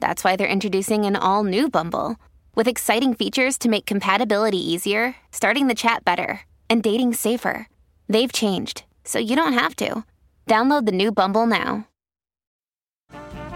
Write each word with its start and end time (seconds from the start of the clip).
that's 0.00 0.24
why 0.24 0.36
they're 0.36 0.46
introducing 0.46 1.04
an 1.04 1.16
all 1.16 1.44
new 1.44 1.68
Bumble 1.68 2.16
with 2.54 2.68
exciting 2.68 3.14
features 3.14 3.58
to 3.58 3.68
make 3.68 3.86
compatibility 3.86 4.58
easier, 4.58 5.14
starting 5.30 5.68
the 5.68 5.74
chat 5.74 6.04
better, 6.04 6.40
and 6.68 6.82
dating 6.82 7.14
safer. 7.14 7.68
They've 8.08 8.32
changed, 8.32 8.84
so 9.04 9.18
you 9.18 9.36
don't 9.36 9.52
have 9.52 9.76
to. 9.76 10.04
Download 10.46 10.86
the 10.86 10.92
new 10.92 11.12
Bumble 11.12 11.46
now. 11.46 11.86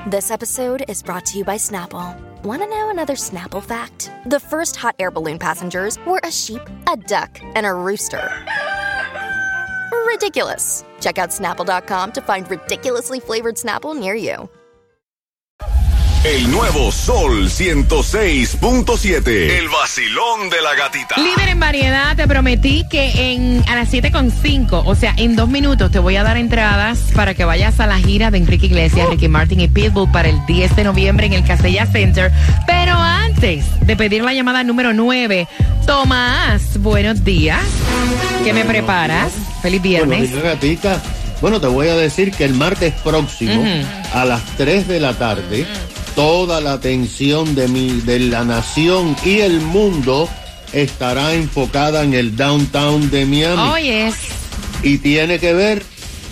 This 0.06 0.30
episode 0.30 0.84
is 0.88 1.02
brought 1.02 1.26
to 1.26 1.38
you 1.38 1.44
by 1.44 1.56
Snapple. 1.56 2.18
Want 2.42 2.62
to 2.62 2.68
know 2.68 2.88
another 2.90 3.16
Snapple 3.16 3.62
fact? 3.62 4.10
The 4.26 4.40
first 4.40 4.76
hot 4.76 4.96
air 4.98 5.10
balloon 5.10 5.38
passengers 5.38 5.98
were 6.06 6.20
a 6.24 6.30
sheep, 6.30 6.62
a 6.90 6.96
duck, 6.96 7.38
and 7.54 7.66
a 7.66 7.74
rooster. 7.74 8.30
Ridiculous. 10.06 10.84
Check 11.00 11.18
out 11.18 11.30
snapple.com 11.30 12.12
to 12.12 12.20
find 12.22 12.50
ridiculously 12.50 13.20
flavored 13.20 13.56
Snapple 13.56 13.98
near 13.98 14.14
you. 14.14 14.48
El 16.22 16.50
nuevo 16.50 16.92
Sol 16.92 17.48
106.7. 17.48 19.26
El 19.26 19.70
vacilón 19.70 20.50
de 20.50 20.60
la 20.60 20.74
gatita. 20.74 21.14
Líder 21.16 21.48
en 21.48 21.58
variedad, 21.58 22.14
te 22.14 22.28
prometí 22.28 22.84
que 22.90 23.32
en 23.32 23.64
a 23.66 23.74
las 23.74 23.90
7.5, 23.90 24.82
o 24.84 24.94
sea, 24.94 25.14
en 25.16 25.34
dos 25.34 25.48
minutos, 25.48 25.90
te 25.90 25.98
voy 25.98 26.16
a 26.16 26.22
dar 26.22 26.36
entradas 26.36 26.98
para 27.14 27.32
que 27.32 27.46
vayas 27.46 27.80
a 27.80 27.86
la 27.86 27.96
gira 27.96 28.30
de 28.30 28.36
Enrique 28.36 28.66
Iglesias, 28.66 29.08
Ricky 29.08 29.28
Martin 29.28 29.60
y 29.60 29.68
Pitbull 29.68 30.12
para 30.12 30.28
el 30.28 30.44
10 30.44 30.76
de 30.76 30.84
noviembre 30.84 31.24
en 31.24 31.32
el 31.32 31.42
Castella 31.42 31.86
Center. 31.86 32.30
Pero 32.66 32.92
antes 32.96 33.64
de 33.80 33.96
pedir 33.96 34.22
la 34.22 34.34
llamada 34.34 34.62
número 34.62 34.92
9, 34.92 35.48
Tomás, 35.86 36.78
buenos 36.80 37.24
días. 37.24 37.62
¿Qué 38.44 38.52
me 38.52 38.66
preparas? 38.66 39.32
Feliz 39.62 39.80
viernes. 39.80 40.18
Buenos 40.18 40.32
días, 40.32 40.44
gatita. 40.44 41.02
Bueno, 41.40 41.62
te 41.62 41.66
voy 41.66 41.88
a 41.88 41.96
decir 41.96 42.30
que 42.30 42.44
el 42.44 42.52
martes 42.52 42.92
próximo, 43.02 43.64
a 44.12 44.26
las 44.26 44.44
3 44.58 44.86
de 44.86 45.00
la 45.00 45.14
tarde, 45.14 45.66
toda 46.20 46.60
la 46.60 46.74
atención 46.74 47.54
de, 47.54 47.66
mi, 47.66 48.02
de 48.02 48.18
la 48.18 48.44
nación 48.44 49.16
y 49.24 49.38
el 49.38 49.58
mundo 49.62 50.28
estará 50.70 51.32
enfocada 51.32 52.04
en 52.04 52.12
el 52.12 52.36
downtown 52.36 53.10
de 53.10 53.24
Miami. 53.24 53.62
Oh, 53.62 53.78
yes. 53.78 54.16
Y 54.82 54.98
tiene 54.98 55.38
que 55.38 55.54
ver 55.54 55.82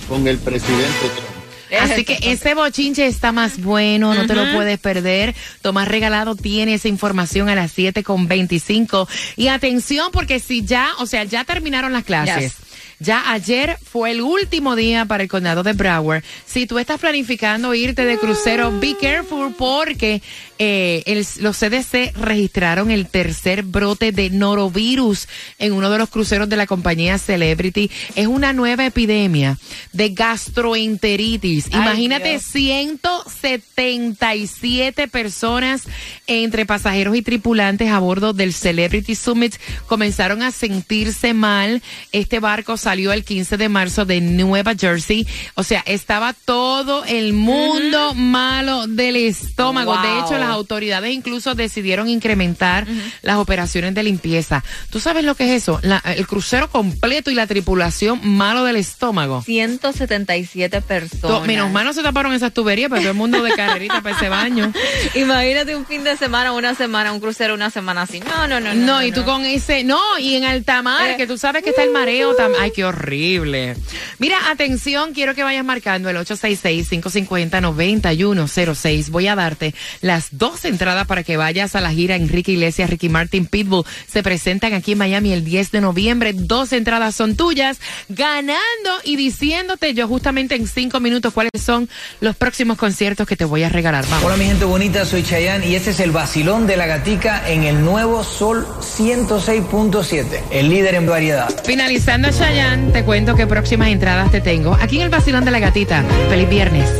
con 0.06 0.28
el 0.28 0.36
presidente 0.36 1.08
Trump. 1.14 1.80
Así 1.80 2.04
que 2.04 2.18
ese 2.20 2.52
bochinche 2.52 3.06
está 3.06 3.32
más 3.32 3.62
bueno, 3.62 4.12
no 4.12 4.26
te 4.26 4.34
lo 4.34 4.52
puedes 4.52 4.78
perder. 4.78 5.34
Tomás 5.62 5.88
Regalado 5.88 6.36
tiene 6.36 6.74
esa 6.74 6.88
información 6.88 7.48
a 7.48 7.54
las 7.54 7.72
7 7.72 8.02
con 8.04 8.28
25. 8.28 9.08
Y 9.36 9.48
atención, 9.48 10.10
porque 10.12 10.38
si 10.38 10.66
ya, 10.66 10.90
o 10.98 11.06
sea, 11.06 11.24
ya 11.24 11.44
terminaron 11.44 11.94
las 11.94 12.04
clases. 12.04 12.52
Ya 13.00 13.30
ayer 13.30 13.76
fue 13.82 14.10
el 14.10 14.20
último 14.20 14.74
día 14.76 15.04
para 15.04 15.22
el 15.22 15.28
condado 15.28 15.62
de 15.62 15.72
Broward. 15.72 16.22
Si 16.46 16.66
tú 16.66 16.78
estás 16.78 17.00
planificando 17.00 17.74
irte 17.74 18.04
de 18.04 18.18
crucero, 18.18 18.72
be 18.80 18.96
careful 19.00 19.54
porque 19.56 20.20
eh, 20.58 21.02
el- 21.06 21.24
los 21.40 21.56
CDC 21.56 22.12
registraron 22.16 22.90
el 22.90 23.06
tercer 23.06 23.62
brote 23.62 24.10
de 24.10 24.30
norovirus 24.30 25.28
en 25.58 25.72
uno 25.74 25.90
de 25.90 25.98
los 25.98 26.08
cruceros 26.10 26.48
de 26.48 26.56
la 26.56 26.66
compañía 26.66 27.18
Celebrity. 27.18 27.88
Es 28.16 28.26
una 28.26 28.52
nueva 28.52 28.84
epidemia 28.86 29.56
de 29.92 30.08
gastroenteritis. 30.08 31.68
Imagínate 31.72 32.40
177 32.40 35.06
personas 35.08 35.82
entre 36.26 36.66
pasajeros 36.66 37.14
y 37.16 37.22
tripulantes 37.22 37.90
a 37.90 37.98
bordo 38.00 38.32
del 38.32 38.52
Celebrity 38.52 39.14
Summit 39.14 39.54
comenzaron 39.86 40.42
a 40.42 40.50
sentirse 40.50 41.32
mal. 41.34 41.82
Este 42.12 42.40
barco 42.40 42.76
salió 42.88 43.12
el 43.12 43.22
15 43.22 43.58
de 43.58 43.68
marzo 43.68 44.06
de 44.06 44.22
Nueva 44.22 44.72
Jersey. 44.74 45.26
O 45.56 45.62
sea, 45.62 45.82
estaba 45.84 46.32
todo 46.32 47.04
el 47.04 47.34
mundo 47.34 48.14
malo 48.14 48.86
del 48.86 49.16
estómago. 49.16 49.94
De 49.98 50.18
hecho, 50.20 50.38
las 50.38 50.48
autoridades 50.48 51.12
incluso 51.12 51.54
decidieron 51.54 52.08
incrementar 52.08 52.86
las 53.20 53.36
operaciones 53.36 53.94
de 53.94 54.02
limpieza. 54.04 54.64
¿Tú 54.88 55.00
sabes 55.00 55.24
lo 55.24 55.34
que 55.34 55.44
es 55.54 55.62
eso? 55.64 55.80
La- 55.82 55.98
el 56.16 56.26
crucero 56.26 56.70
completo 56.70 57.30
y 57.30 57.34
la 57.34 57.46
tripulación 57.46 58.20
malo 58.26 58.64
del 58.64 58.76
estómago. 58.76 59.42
177 59.42 60.80
To- 60.80 60.86
personas. 60.86 61.46
Menos 61.46 61.70
mal 61.70 61.84
no 61.84 61.92
se 61.92 62.02
taparon 62.02 62.32
esas 62.32 62.54
tuberías, 62.54 62.88
pero 62.88 63.02
todo 63.02 63.10
el 63.10 63.16
mundo 63.18 63.42
de 63.42 63.52
carrerita 63.52 64.00
para 64.00 64.16
ese 64.16 64.30
baño. 64.30 64.72
Imagínate 65.14 65.76
un 65.76 65.84
fin 65.84 66.04
de 66.04 66.16
semana, 66.16 66.52
una 66.52 66.74
semana, 66.74 67.12
un 67.12 67.20
crucero, 67.20 67.52
una 67.52 67.68
semana 67.68 68.02
así. 68.02 68.20
No, 68.20 68.48
no, 68.48 68.60
no. 68.60 68.72
No, 68.74 69.02
y 69.02 69.12
tú 69.12 69.24
con 69.24 69.44
ese, 69.44 69.84
no, 69.84 70.00
y 70.18 70.36
en 70.36 70.44
alta 70.44 70.80
mar, 70.80 71.10
Eh. 71.10 71.16
que 71.18 71.26
tú 71.26 71.36
sabes 71.36 71.62
que 71.62 71.68
está 71.70 71.82
el 71.82 71.90
mareo 71.90 72.34
tam- 72.34 72.52
Ay, 72.58 72.70
qué 72.78 72.84
horrible. 72.84 73.74
Mira, 74.20 74.36
atención, 74.52 75.12
quiero 75.12 75.34
que 75.34 75.42
vayas 75.42 75.64
marcando 75.64 76.08
el 76.10 76.16
866-550-9106. 76.18 79.10
Voy 79.10 79.26
a 79.26 79.34
darte 79.34 79.74
las 80.00 80.28
dos 80.30 80.64
entradas 80.64 81.08
para 81.08 81.24
que 81.24 81.36
vayas 81.36 81.74
a 81.74 81.80
la 81.80 81.90
gira 81.90 82.14
Enrique 82.14 82.52
Iglesias, 82.52 82.88
Ricky 82.88 83.08
Martin, 83.08 83.46
Pitbull. 83.46 83.84
Se 84.06 84.22
presentan 84.22 84.74
aquí 84.74 84.92
en 84.92 84.98
Miami 84.98 85.32
el 85.32 85.44
10 85.44 85.72
de 85.72 85.80
noviembre. 85.80 86.34
Dos 86.36 86.72
entradas 86.72 87.16
son 87.16 87.34
tuyas, 87.34 87.80
ganando 88.10 88.60
y 89.02 89.16
diciéndote 89.16 89.92
yo 89.92 90.06
justamente 90.06 90.54
en 90.54 90.68
cinco 90.68 91.00
minutos 91.00 91.34
cuáles 91.34 91.60
son 91.60 91.88
los 92.20 92.36
próximos 92.36 92.78
conciertos 92.78 93.26
que 93.26 93.34
te 93.34 93.44
voy 93.44 93.64
a 93.64 93.70
regalar. 93.70 94.06
Vamos. 94.06 94.24
Hola 94.24 94.36
mi 94.36 94.44
gente 94.44 94.66
bonita, 94.66 95.04
soy 95.04 95.24
Chayanne 95.24 95.66
y 95.66 95.74
este 95.74 95.90
es 95.90 95.98
el 95.98 96.12
vacilón 96.12 96.68
de 96.68 96.76
la 96.76 96.86
gatica 96.86 97.50
en 97.50 97.64
el 97.64 97.84
nuevo 97.84 98.22
Sol 98.22 98.64
106.7, 98.78 100.42
el 100.52 100.68
líder 100.68 100.94
en 100.94 101.06
variedad. 101.06 101.48
Finalizando 101.64 102.30
Chayanne, 102.30 102.67
te 102.92 103.04
cuento 103.04 103.34
qué 103.34 103.46
próximas 103.46 103.88
entradas 103.88 104.30
te 104.30 104.40
tengo. 104.40 104.76
Aquí 104.80 104.96
en 104.96 105.02
el 105.02 105.08
Vacilón 105.10 105.44
de 105.44 105.50
la 105.50 105.58
Gatita. 105.58 106.02
Feliz 106.28 106.48
viernes. 106.48 106.90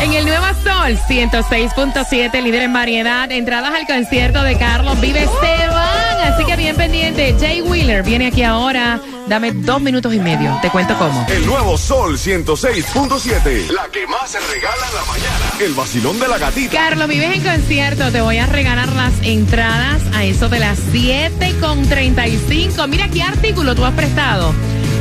En 0.00 0.12
el 0.14 0.26
Nuevo 0.26 0.46
Sol 0.64 0.98
106.7, 1.08 2.42
líder 2.42 2.62
en 2.62 2.72
variedad, 2.72 3.30
entradas 3.30 3.72
al 3.72 3.86
concierto 3.86 4.42
de 4.42 4.58
Carlos 4.58 5.00
Vives 5.00 5.30
se 5.40 5.68
van, 5.68 6.11
así 6.42 6.50
que 6.50 6.56
bien 6.56 6.76
pendiente. 6.76 7.36
Jay 7.38 7.60
Wheeler 7.60 8.02
viene 8.02 8.28
aquí 8.28 8.42
ahora, 8.42 9.00
dame 9.28 9.52
dos 9.52 9.80
minutos 9.80 10.12
y 10.14 10.18
medio, 10.18 10.56
te 10.62 10.70
cuento 10.70 10.96
cómo. 10.98 11.26
El 11.28 11.46
nuevo 11.46 11.76
Sol 11.78 12.18
106.7. 12.18 13.70
La 13.70 13.88
que 13.88 14.06
más 14.06 14.30
se 14.30 14.40
regala 14.40 14.88
en 14.88 14.94
la 14.94 15.04
mañana. 15.04 15.52
El 15.60 15.74
vacilón 15.74 16.18
de 16.18 16.28
la 16.28 16.38
gatita. 16.38 16.72
Carlos 16.72 17.08
Vives 17.08 17.36
en 17.36 17.42
concierto, 17.42 18.10
te 18.10 18.20
voy 18.20 18.38
a 18.38 18.46
regalar 18.46 18.88
las 18.92 19.12
entradas 19.22 20.02
a 20.14 20.24
eso 20.24 20.48
de 20.48 20.60
las 20.60 20.78
7 20.92 21.54
con 21.60 21.82
35. 21.88 22.86
Mira 22.88 23.08
qué 23.08 23.22
artículo 23.22 23.74
tú 23.74 23.84
has 23.84 23.94
prestado 23.94 24.52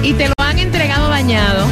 y 0.03 0.13
te 0.13 0.27
lo 0.27 0.33
han 0.37 0.59
entregado 0.59 1.09
dañado. 1.09 1.65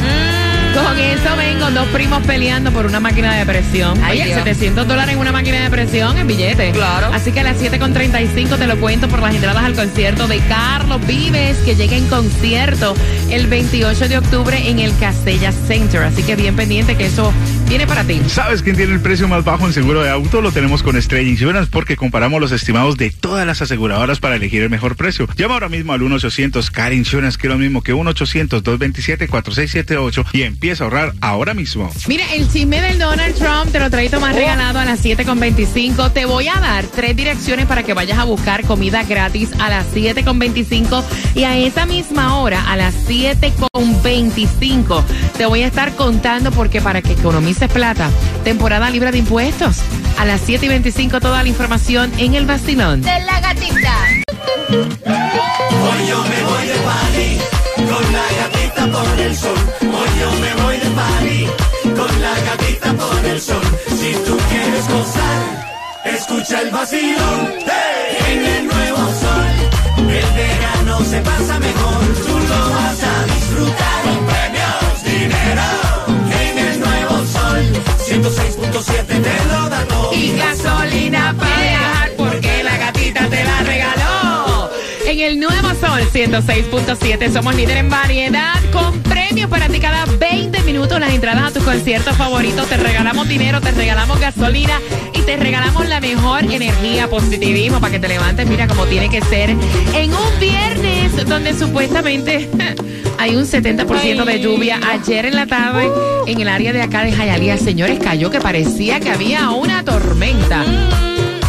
Con 0.74 0.98
eso 0.98 1.36
vengo, 1.36 1.70
dos 1.70 1.86
primos 1.88 2.24
peleando 2.26 2.70
por 2.70 2.86
una 2.86 3.00
máquina 3.00 3.34
de 3.34 3.44
presión. 3.44 3.98
Ay, 4.02 4.20
Oye, 4.20 4.26
Dios. 4.26 4.38
700 4.44 4.86
dólares 4.86 5.14
en 5.14 5.20
una 5.20 5.32
máquina 5.32 5.60
de 5.62 5.70
presión 5.70 6.16
en 6.16 6.26
billete. 6.26 6.70
Claro. 6.72 7.10
Así 7.12 7.32
que 7.32 7.40
a 7.40 7.42
las 7.42 7.60
7.35 7.60 8.56
te 8.56 8.66
lo 8.66 8.78
cuento 8.78 9.08
por 9.08 9.20
las 9.20 9.34
entradas 9.34 9.64
al 9.64 9.74
concierto 9.74 10.28
de 10.28 10.38
Carlos 10.40 11.04
Vives, 11.06 11.56
que 11.58 11.74
llega 11.74 11.96
en 11.96 12.06
concierto 12.08 12.94
el 13.30 13.46
28 13.48 14.08
de 14.08 14.18
octubre 14.18 14.68
en 14.68 14.78
el 14.78 14.96
Castella 14.98 15.52
Center. 15.52 16.02
Así 16.02 16.22
que 16.22 16.36
bien 16.36 16.54
pendiente 16.54 16.96
que 16.96 17.06
eso 17.06 17.32
viene 17.70 17.86
para 17.86 18.02
ti. 18.02 18.20
¿Sabes 18.26 18.62
quién 18.62 18.74
tiene 18.74 18.94
el 18.94 19.00
precio 19.00 19.28
más 19.28 19.44
bajo 19.44 19.64
en 19.64 19.72
seguro 19.72 20.02
de 20.02 20.10
auto? 20.10 20.40
Lo 20.40 20.50
tenemos 20.50 20.82
con 20.82 20.96
Estrella 20.96 21.30
Insurance 21.30 21.70
porque 21.70 21.94
comparamos 21.94 22.40
los 22.40 22.50
estimados 22.50 22.96
de 22.96 23.12
todas 23.12 23.46
las 23.46 23.62
aseguradoras 23.62 24.18
para 24.18 24.34
elegir 24.34 24.62
el 24.62 24.70
mejor 24.70 24.96
precio. 24.96 25.28
Llama 25.36 25.54
ahora 25.54 25.68
mismo 25.68 25.92
al 25.92 26.00
1-800-CAR 26.00 26.92
Insurance, 26.92 27.38
que 27.38 27.46
es 27.46 27.52
lo 27.52 27.58
mismo 27.58 27.82
que 27.82 27.94
1-800-227-4678 27.94 30.26
y 30.32 30.42
empieza 30.42 30.82
a 30.82 30.88
ahorrar 30.88 31.12
ahora 31.20 31.54
mismo. 31.54 31.92
Mira, 32.08 32.24
el 32.34 32.50
chisme 32.50 32.80
del 32.80 32.98
Donald 32.98 33.36
Trump 33.36 33.70
te 33.70 33.78
lo 33.78 33.88
traigo 33.88 34.18
más 34.18 34.34
regalado 34.34 34.80
a 34.80 34.84
las 34.84 35.04
7.25. 35.04 36.12
Te 36.12 36.24
voy 36.24 36.48
a 36.48 36.56
dar 36.56 36.86
tres 36.86 37.14
direcciones 37.14 37.66
para 37.66 37.84
que 37.84 37.94
vayas 37.94 38.18
a 38.18 38.24
buscar 38.24 38.64
comida 38.64 39.04
gratis 39.04 39.50
a 39.60 39.70
las 39.70 39.86
7.25 39.94 41.04
y 41.36 41.44
a 41.44 41.56
esa 41.56 41.86
misma 41.86 42.38
hora, 42.38 42.68
a 42.68 42.76
las 42.76 43.08
7.25, 43.08 45.04
te 45.38 45.46
voy 45.46 45.62
a 45.62 45.68
estar 45.68 45.94
contando 45.94 46.50
porque 46.50 46.80
para 46.80 47.00
que 47.00 47.12
economices 47.12 47.59
plata. 47.68 48.10
Temporada 48.44 48.90
libre 48.90 49.12
de 49.12 49.18
impuestos. 49.18 49.78
A 50.18 50.24
las 50.24 50.40
7 50.42 50.66
y 50.66 50.68
25 50.68 51.20
toda 51.20 51.42
la 51.42 51.48
información 51.48 52.12
en 52.18 52.34
el 52.34 52.46
vacilón. 52.46 53.02
De 53.02 53.20
la 53.20 53.40
gatita. 53.40 53.94
Hoy 54.70 56.06
yo 56.08 56.22
me 56.24 56.42
voy 56.42 56.66
de 56.66 56.74
party 56.88 57.38
con 57.90 58.12
la 58.12 58.26
gatita 58.38 58.86
por 58.98 59.20
el 59.20 59.36
sol. 59.36 59.58
Hoy 59.80 60.10
yo 60.20 60.30
me 60.40 60.62
voy 60.62 60.76
de 60.76 60.90
party 60.90 61.46
con 61.96 62.22
la 62.22 62.34
gatita 62.40 62.92
por 62.94 63.24
el 63.24 63.40
sol. 63.40 63.62
Si 63.88 64.12
tú 64.26 64.36
quieres 64.48 64.88
gozar, 64.88 65.70
escucha 66.04 66.60
el 66.62 66.70
vacilón 66.70 67.52
hey, 67.58 68.18
en 68.28 68.44
el 68.44 68.66
nuevo 68.66 68.98
sol. 68.98 69.50
El 69.98 70.26
verano 70.34 71.00
se 71.04 71.20
pasa 71.20 71.58
mejor, 71.58 72.39
106.7 86.12 87.32
somos 87.32 87.54
líder 87.54 87.76
en 87.76 87.88
variedad 87.88 88.54
con 88.72 89.00
premios 89.00 89.48
para 89.48 89.68
ti 89.68 89.78
cada 89.78 90.06
20 90.06 90.60
minutos 90.62 90.98
las 90.98 91.14
entradas 91.14 91.50
a 91.50 91.52
tus 91.52 91.62
conciertos 91.62 92.16
favoritos. 92.16 92.68
Te 92.68 92.76
regalamos 92.76 93.28
dinero, 93.28 93.60
te 93.60 93.70
regalamos 93.70 94.18
gasolina 94.18 94.80
y 95.14 95.20
te 95.20 95.36
regalamos 95.36 95.88
la 95.88 96.00
mejor 96.00 96.42
energía, 96.44 97.08
positivismo 97.08 97.80
para 97.80 97.92
que 97.92 98.00
te 98.00 98.08
levantes, 98.08 98.44
mira 98.48 98.66
como 98.66 98.86
tiene 98.86 99.08
que 99.08 99.20
ser 99.22 99.50
en 99.50 100.12
un 100.12 100.40
viernes 100.40 101.28
donde 101.28 101.56
supuestamente 101.56 102.48
hay 103.18 103.36
un 103.36 103.44
70% 103.44 104.24
de 104.24 104.40
lluvia. 104.40 104.80
Ayer 104.90 105.26
en 105.26 105.36
la 105.36 105.46
tarde 105.46 105.88
en 106.26 106.40
el 106.40 106.48
área 106.48 106.72
de 106.72 106.82
acá 106.82 107.04
de 107.04 107.12
Jayalía, 107.12 107.56
señores, 107.56 108.00
cayó 108.00 108.30
que 108.30 108.40
parecía 108.40 108.98
que 108.98 109.10
había 109.10 109.50
una 109.50 109.84
tormenta. 109.84 110.64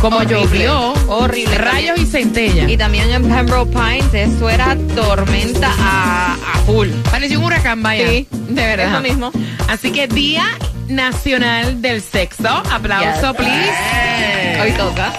Como 0.01 0.17
Horrible. 0.17 0.35
llovió, 0.65 0.93
Horrible. 1.07 1.57
rayos 1.59 1.99
y 1.99 2.05
centellas. 2.07 2.69
Y 2.69 2.75
también 2.75 3.09
en 3.11 3.29
Pembroke 3.29 3.71
Pines, 3.71 4.13
eso 4.13 4.49
era 4.49 4.75
tormenta 4.95 5.71
a, 5.79 6.33
a 6.33 6.57
full. 6.65 6.89
Pareció 7.11 7.37
un 7.39 7.45
huracán, 7.45 7.83
vaya. 7.83 8.07
Sí, 8.09 8.27
de 8.31 8.53
verdad. 8.65 8.89
eso 8.93 9.01
mismo. 9.01 9.31
Así 9.67 9.91
que 9.91 10.07
Día 10.07 10.45
Nacional 10.87 11.81
del 11.83 12.01
Sexo. 12.01 12.47
Aplauso, 12.71 13.31
Yes. 13.33 13.37
please. 13.37 14.61
Hoy 14.61 14.71
toca. 14.71 15.13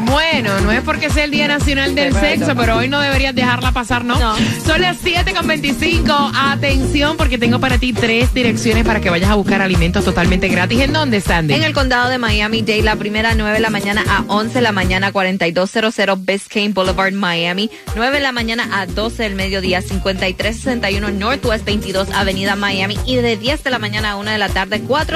Bueno, 0.00 0.60
no 0.60 0.72
es 0.72 0.80
porque 0.82 1.10
sea 1.10 1.24
el 1.24 1.30
Día 1.30 1.48
Nacional 1.48 1.94
del 1.94 2.14
Sexo, 2.14 2.54
pero 2.56 2.76
hoy 2.76 2.88
no 2.88 3.00
deberías 3.00 3.34
dejarla 3.34 3.72
pasar, 3.72 4.04
¿no? 4.04 4.18
No. 4.18 4.36
Son 4.64 4.80
las 4.80 4.96
7 5.02 5.32
con 5.34 5.46
25. 5.46 6.12
Atención, 6.34 7.16
porque 7.16 7.38
tengo 7.38 7.58
para 7.58 7.78
ti 7.78 7.92
tres 7.92 8.32
direcciones 8.32 8.84
para 8.84 9.00
que 9.00 9.10
vayas 9.10 9.30
a 9.30 9.34
buscar 9.34 9.60
alimentos 9.60 10.04
totalmente 10.04 10.48
gratis. 10.48 10.80
¿En 10.80 10.92
dónde, 10.92 11.20
Sandy? 11.20 11.54
En 11.54 11.64
el 11.64 11.72
condado 11.72 12.08
de 12.08 12.18
Miami-Dade, 12.18 12.82
la 12.82 12.96
primera 12.96 13.34
9 13.34 13.52
de 13.52 13.60
la 13.60 13.70
mañana 13.70 14.04
a 14.08 14.24
11 14.28 14.54
de 14.54 14.62
la 14.62 14.72
mañana, 14.72 15.12
4200 15.12 16.24
Biscayne 16.24 16.72
Boulevard, 16.72 17.12
Miami. 17.12 17.70
9 17.96 18.16
de 18.16 18.22
la 18.22 18.32
mañana 18.32 18.68
a 18.72 18.86
12 18.86 19.22
del 19.22 19.34
mediodía, 19.34 19.82
5361 19.82 21.10
Northwest 21.10 21.64
22 21.64 22.10
Avenida 22.12 22.56
Miami. 22.56 22.96
Y 23.04 23.16
de 23.16 23.36
10 23.36 23.64
de 23.64 23.70
la 23.70 23.78
mañana 23.78 24.12
a 24.12 24.16
1 24.16 24.30
de 24.30 24.38
la 24.38 24.48
tarde, 24.48 24.80
40 24.80 25.08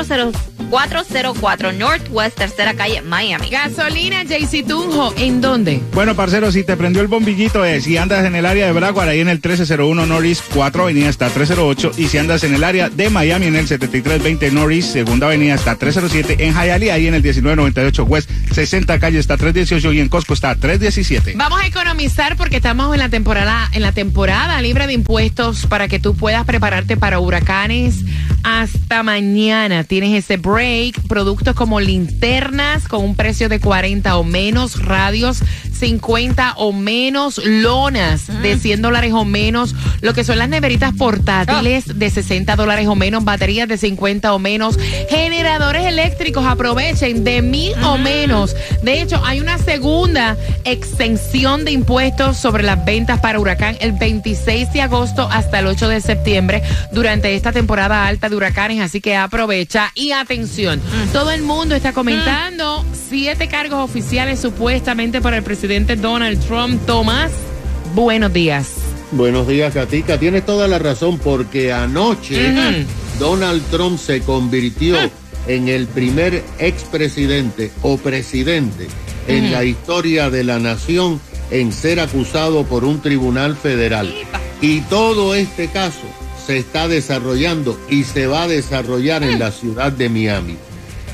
404 0.72 1.72
Northwest 1.74 2.38
Tercera 2.38 2.72
Calle, 2.72 3.02
Miami. 3.02 3.50
Gasolina 3.50 4.22
JC 4.24 4.66
Tunjo. 4.66 5.12
¿En 5.18 5.42
dónde? 5.42 5.82
Bueno, 5.92 6.16
parcero, 6.16 6.50
si 6.50 6.64
te 6.64 6.78
prendió 6.78 7.02
el 7.02 7.08
bombillito 7.08 7.62
es 7.62 7.84
si 7.84 7.98
andas 7.98 8.24
en 8.24 8.34
el 8.34 8.46
área 8.46 8.64
de 8.64 8.72
Broward, 8.72 9.10
ahí 9.10 9.20
en 9.20 9.28
el 9.28 9.36
1301 9.36 10.06
Norris 10.06 10.42
4 10.54 10.82
Avenida 10.84 11.10
está 11.10 11.28
308 11.28 11.92
y 11.98 12.06
si 12.06 12.16
andas 12.16 12.42
en 12.44 12.54
el 12.54 12.64
área 12.64 12.88
de 12.88 13.10
Miami 13.10 13.48
en 13.48 13.56
el 13.56 13.68
7320 13.68 14.50
Norris 14.50 14.86
Segunda 14.86 15.26
Avenida 15.26 15.56
está 15.56 15.76
307 15.76 16.36
en 16.38 16.54
Hialeah 16.54 16.94
ahí 16.94 17.06
en 17.06 17.14
el 17.14 17.22
1998 17.22 18.04
West 18.04 18.30
60 18.52 18.98
Calle 18.98 19.18
está 19.18 19.36
318 19.36 19.92
y 19.92 20.00
en 20.00 20.08
Costco 20.08 20.32
está 20.32 20.54
317. 20.54 21.34
Vamos 21.36 21.60
a 21.60 21.66
economizar 21.66 22.38
porque 22.38 22.56
estamos 22.56 22.94
en 22.94 23.00
la 23.00 23.10
temporada, 23.10 23.68
en 23.74 23.82
la 23.82 23.92
temporada 23.92 24.62
libre 24.62 24.86
de 24.86 24.94
impuestos 24.94 25.66
para 25.66 25.86
que 25.88 25.98
tú 25.98 26.14
puedas 26.14 26.46
prepararte 26.46 26.96
para 26.96 27.18
huracanes 27.18 27.96
hasta 28.42 29.02
mañana. 29.02 29.84
Tienes 29.84 30.24
ese 30.24 30.36
break, 30.36 31.00
productos 31.08 31.54
como 31.54 31.80
linternas 31.80 32.88
con 32.88 33.04
un 33.04 33.16
precio 33.16 33.48
de 33.48 33.60
40 33.60 34.16
o 34.16 34.24
menos, 34.24 34.84
radios 34.84 35.42
50 35.82 36.54
o 36.58 36.72
menos, 36.72 37.40
lonas 37.44 38.28
de 38.40 38.56
100 38.56 38.82
dólares 38.82 39.12
o 39.14 39.24
menos, 39.24 39.74
lo 40.00 40.14
que 40.14 40.22
son 40.22 40.38
las 40.38 40.48
neveritas 40.48 40.92
portátiles 40.96 41.98
de 41.98 42.08
60 42.08 42.54
dólares 42.54 42.86
o 42.86 42.94
menos, 42.94 43.24
baterías 43.24 43.66
de 43.66 43.76
50 43.76 44.32
o 44.32 44.38
menos, 44.38 44.78
generadores 45.10 45.84
eléctricos, 45.84 46.46
aprovechen 46.46 47.24
de 47.24 47.42
mil 47.42 47.72
o 47.82 47.98
menos. 47.98 48.54
De 48.84 49.02
hecho, 49.02 49.20
hay 49.24 49.40
una 49.40 49.58
segunda 49.58 50.36
extensión 50.64 51.64
de 51.64 51.72
impuestos 51.72 52.36
sobre 52.36 52.62
las 52.62 52.84
ventas 52.84 53.18
para 53.18 53.40
Huracán 53.40 53.76
el 53.80 53.90
26 53.90 54.72
de 54.72 54.82
agosto 54.82 55.28
hasta 55.32 55.58
el 55.58 55.66
8 55.66 55.88
de 55.88 56.00
septiembre 56.00 56.62
durante 56.92 57.34
esta 57.34 57.50
temporada 57.50 58.06
alta 58.06 58.28
de 58.28 58.36
huracanes, 58.36 58.80
así 58.80 59.00
que 59.00 59.16
aprovecha 59.16 59.90
y 59.96 60.12
atención. 60.12 60.80
Todo 61.12 61.32
el 61.32 61.42
mundo 61.42 61.74
está 61.74 61.92
comentando 61.92 62.84
siete 63.08 63.48
cargos 63.48 63.80
oficiales 63.80 64.40
supuestamente 64.40 65.20
para 65.20 65.38
el 65.38 65.42
presidente 65.42 65.71
Donald 65.80 66.38
Trump. 66.46 66.84
Tomás, 66.86 67.32
buenos 67.94 68.30
días. 68.32 68.72
Buenos 69.12 69.48
días, 69.48 69.72
Katica. 69.72 70.18
Tienes 70.18 70.44
toda 70.44 70.68
la 70.68 70.78
razón 70.78 71.18
porque 71.18 71.72
anoche. 71.72 72.54
Donald 73.18 73.62
Trump 73.70 73.98
se 73.98 74.20
convirtió 74.20 74.96
Ah. 74.98 75.08
en 75.46 75.68
el 75.68 75.86
primer 75.86 76.42
expresidente 76.58 77.70
o 77.80 77.96
presidente 77.96 78.86
en 79.26 79.50
la 79.50 79.64
historia 79.64 80.28
de 80.28 80.44
la 80.44 80.58
nación 80.58 81.20
en 81.50 81.72
ser 81.72 82.00
acusado 82.00 82.64
por 82.64 82.84
un 82.84 83.00
tribunal 83.00 83.56
federal. 83.56 84.12
Y 84.60 84.80
todo 84.82 85.34
este 85.34 85.68
caso 85.68 86.02
se 86.46 86.58
está 86.58 86.86
desarrollando 86.86 87.78
y 87.88 88.04
se 88.04 88.26
va 88.26 88.42
a 88.42 88.48
desarrollar 88.48 89.22
en 89.22 89.38
la 89.38 89.52
ciudad 89.52 89.90
de 89.90 90.08
Miami. 90.10 90.56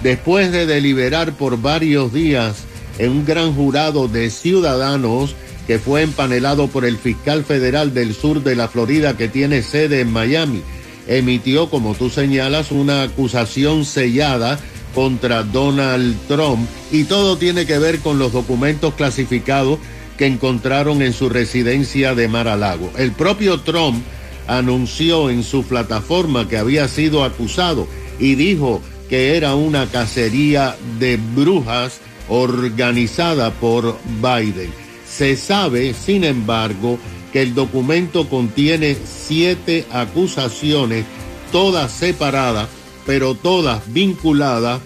Después 0.03 0.51
de 0.53 0.67
deliberar 0.67 1.33
por 1.33 1.61
varios 1.61 2.13
días 2.13 2.65
en 2.99 3.11
un 3.11 3.25
gran 3.25 3.55
jurado 3.55 4.09
de 4.09 4.31
ciudadanos 4.31 5.35
que 5.67 5.79
fue 5.79 6.03
empanelado 6.03 6.69
por 6.69 6.85
el 6.85 6.97
fiscal 6.97 7.45
federal 7.45 7.95
del 7.95 8.15
sur 8.15 8.43
de 8.43 8.57
la 8.57 8.69
Florida 8.69 9.17
que 9.17 9.29
tiene 9.29 9.63
sede 9.63 10.01
en 10.01 10.11
Miami, 10.13 10.63
emitió, 11.07 11.71
como 11.71 11.95
tú 11.95 12.11
señalas, 12.11 12.71
una 12.71 13.03
acusación 13.03 13.85
sellada 13.85 14.59
contra 14.95 15.43
Donald 15.43 16.17
Trump 16.27 16.69
y 16.91 17.05
todo 17.05 17.37
tiene 17.37 17.67
que 17.67 17.79
ver 17.79 17.99
con 18.01 18.19
los 18.19 18.33
documentos 18.33 18.95
clasificados 18.95 19.79
que 20.17 20.27
encontraron 20.27 21.03
en 21.03 21.13
su 21.13 21.29
residencia 21.29 22.15
de 22.15 22.29
Mar-a-Lago. 22.29 22.91
El 22.97 23.13
propio 23.13 23.61
Trump 23.61 24.03
anunció 24.47 25.31
en 25.31 25.45
su 25.45 25.65
plataforma 25.65 26.49
que 26.49 26.57
había 26.57 26.89
sido 26.89 27.23
acusado 27.23 27.87
y 28.19 28.35
dijo 28.35 28.83
que 29.09 29.37
era 29.37 29.55
una 29.55 29.87
cacería 29.87 30.77
de 30.99 31.19
brujas 31.35 32.01
organizada 32.29 33.51
por 33.53 33.99
Biden. 34.21 34.73
Se 35.09 35.37
sabe, 35.37 35.95
sin 35.95 36.25
embargo, 36.25 36.99
que 37.33 37.43
el 37.43 37.55
documento 37.55 38.29
contiene 38.29 38.97
siete 39.05 39.87
acusaciones, 39.91 41.05
todas 41.53 41.93
separadas, 41.93 42.69
pero 43.07 43.35
todas 43.35 43.93
vinculadas 43.93 44.81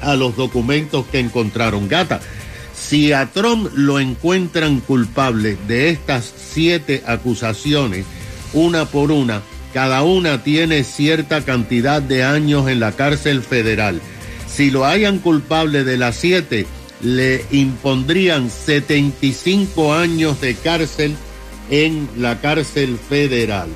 a 0.00 0.14
los 0.16 0.36
documentos 0.36 1.06
que 1.06 1.20
encontraron. 1.20 1.88
Gata, 1.88 2.20
si 2.74 3.12
a 3.12 3.26
Trump 3.26 3.70
lo 3.74 4.00
encuentran 4.00 4.80
culpable 4.80 5.56
de 5.66 5.90
estas 5.90 6.32
siete 6.36 7.02
acusaciones, 7.06 8.04
una 8.52 8.84
por 8.86 9.10
una, 9.10 9.42
cada 9.72 10.02
una 10.02 10.42
tiene 10.44 10.84
cierta 10.84 11.44
cantidad 11.44 12.02
de 12.02 12.22
años 12.22 12.68
en 12.68 12.80
la 12.80 12.92
cárcel 12.92 13.42
federal. 13.42 14.00
Si 14.54 14.70
lo 14.70 14.84
hayan 14.84 15.18
culpable 15.18 15.82
de 15.82 15.96
las 15.96 16.14
siete, 16.14 16.66
le 17.02 17.44
impondrían 17.50 18.50
75 18.50 19.94
años 19.94 20.40
de 20.40 20.54
cárcel 20.54 21.16
en 21.70 22.08
la 22.16 22.40
cárcel 22.40 22.96
federal. 22.96 23.68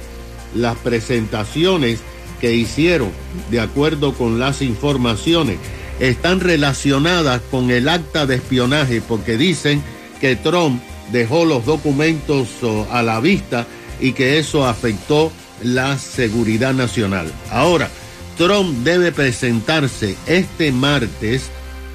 Las 0.55 0.77
presentaciones 0.77 1.99
que 2.41 2.55
hicieron, 2.55 3.11
de 3.51 3.59
acuerdo 3.59 4.15
con 4.15 4.39
las 4.39 4.63
informaciones, 4.63 5.59
están 5.99 6.39
relacionadas 6.39 7.43
con 7.51 7.71
el 7.71 7.89
acta 7.89 8.25
de 8.27 8.37
espionaje 8.37 9.01
porque 9.01 9.37
dicen 9.37 9.83
que 10.21 10.37
Trump 10.37 10.81
dejó 11.11 11.45
los 11.45 11.67
documentos 11.67 12.49
a 12.93 13.03
la 13.03 13.19
vista 13.19 13.67
y 14.01 14.13
que 14.13 14.39
eso 14.39 14.65
afectó 14.65 15.33
la 15.65 15.99
seguridad 15.99 16.73
nacional. 16.73 17.33
Ahora, 17.51 17.91
Trump 18.39 18.85
debe 18.85 19.11
presentarse 19.11 20.15
este 20.29 20.71
martes 20.71 21.51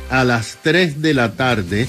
a 0.10 0.26
las 0.26 0.58
3 0.62 1.02
de 1.02 1.14
la 1.14 1.38
tarde 1.38 1.88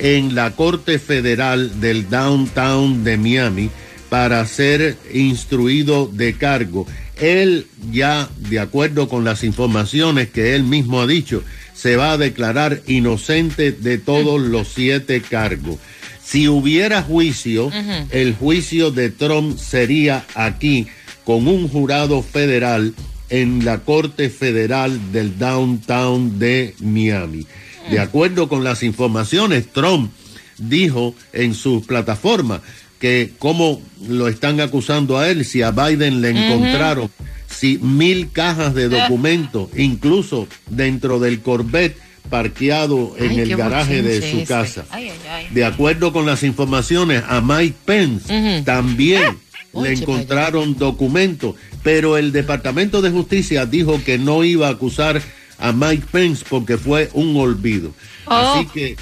en 0.00 0.34
la 0.34 0.50
Corte 0.56 0.98
Federal 0.98 1.80
del 1.80 2.10
Downtown 2.10 3.04
de 3.04 3.16
Miami 3.16 3.70
para 4.08 4.44
ser 4.46 4.96
instruido 5.14 6.10
de 6.12 6.36
cargo. 6.36 6.84
él 7.20 7.68
ya, 7.92 8.28
de 8.50 8.58
acuerdo 8.58 9.08
con 9.08 9.22
las 9.24 9.44
informaciones 9.44 10.30
que 10.30 10.56
él 10.56 10.64
mismo 10.64 11.00
ha 11.00 11.06
dicho, 11.06 11.44
se 11.72 11.94
va 11.94 12.10
a 12.10 12.18
declarar 12.18 12.82
inocente 12.88 13.70
de 13.70 13.98
todos 13.98 14.40
los 14.40 14.66
siete 14.66 15.20
cargos. 15.20 15.76
Si 16.24 16.48
hubiera 16.48 17.02
juicio, 17.02 17.70
el 18.10 18.34
juicio 18.34 18.90
de 18.90 19.10
Trump 19.10 19.56
sería 19.58 20.24
aquí 20.34 20.88
con 21.24 21.46
un 21.46 21.68
jurado 21.68 22.22
federal 22.22 22.94
en 23.32 23.64
la 23.64 23.78
Corte 23.78 24.28
Federal 24.28 25.10
del 25.10 25.38
Downtown 25.38 26.38
de 26.38 26.74
Miami. 26.80 27.46
De 27.90 27.98
acuerdo 27.98 28.46
con 28.46 28.62
las 28.62 28.82
informaciones, 28.82 29.72
Trump 29.72 30.12
dijo 30.58 31.14
en 31.32 31.54
su 31.54 31.82
plataforma 31.84 32.60
que 33.00 33.32
cómo 33.38 33.80
lo 34.06 34.28
están 34.28 34.60
acusando 34.60 35.18
a 35.18 35.30
él, 35.30 35.46
si 35.46 35.62
a 35.62 35.70
Biden 35.70 36.20
le 36.20 36.28
encontraron 36.28 37.10
si 37.48 37.78
mil 37.78 38.30
cajas 38.32 38.74
de 38.74 38.88
documentos, 38.88 39.68
incluso 39.76 40.46
dentro 40.68 41.18
del 41.18 41.40
Corvette 41.40 41.96
parqueado 42.28 43.14
en 43.18 43.30
Ay, 43.30 43.40
el 43.40 43.56
garaje 43.56 44.02
de 44.02 44.20
su 44.20 44.38
ese. 44.38 44.44
casa. 44.44 44.84
Ay, 44.90 45.08
ay, 45.08 45.18
ay. 45.28 45.46
De 45.54 45.64
acuerdo 45.64 46.12
con 46.12 46.26
las 46.26 46.42
informaciones, 46.42 47.22
a 47.26 47.40
Mike 47.40 47.76
Pence 47.84 48.62
también 48.64 49.38
le 49.74 49.80
Oye, 49.80 49.92
encontraron 49.94 50.76
documentos, 50.76 51.54
pero 51.82 52.16
el 52.16 52.32
Departamento 52.32 53.02
de 53.02 53.10
Justicia 53.10 53.66
dijo 53.66 54.02
que 54.04 54.18
no 54.18 54.44
iba 54.44 54.68
a 54.68 54.72
acusar 54.72 55.20
a 55.58 55.72
Mike 55.72 56.06
Pence 56.10 56.44
porque 56.48 56.78
fue 56.78 57.10
un 57.12 57.36
olvido. 57.36 57.92
Así 58.26 58.66
que 58.66 58.96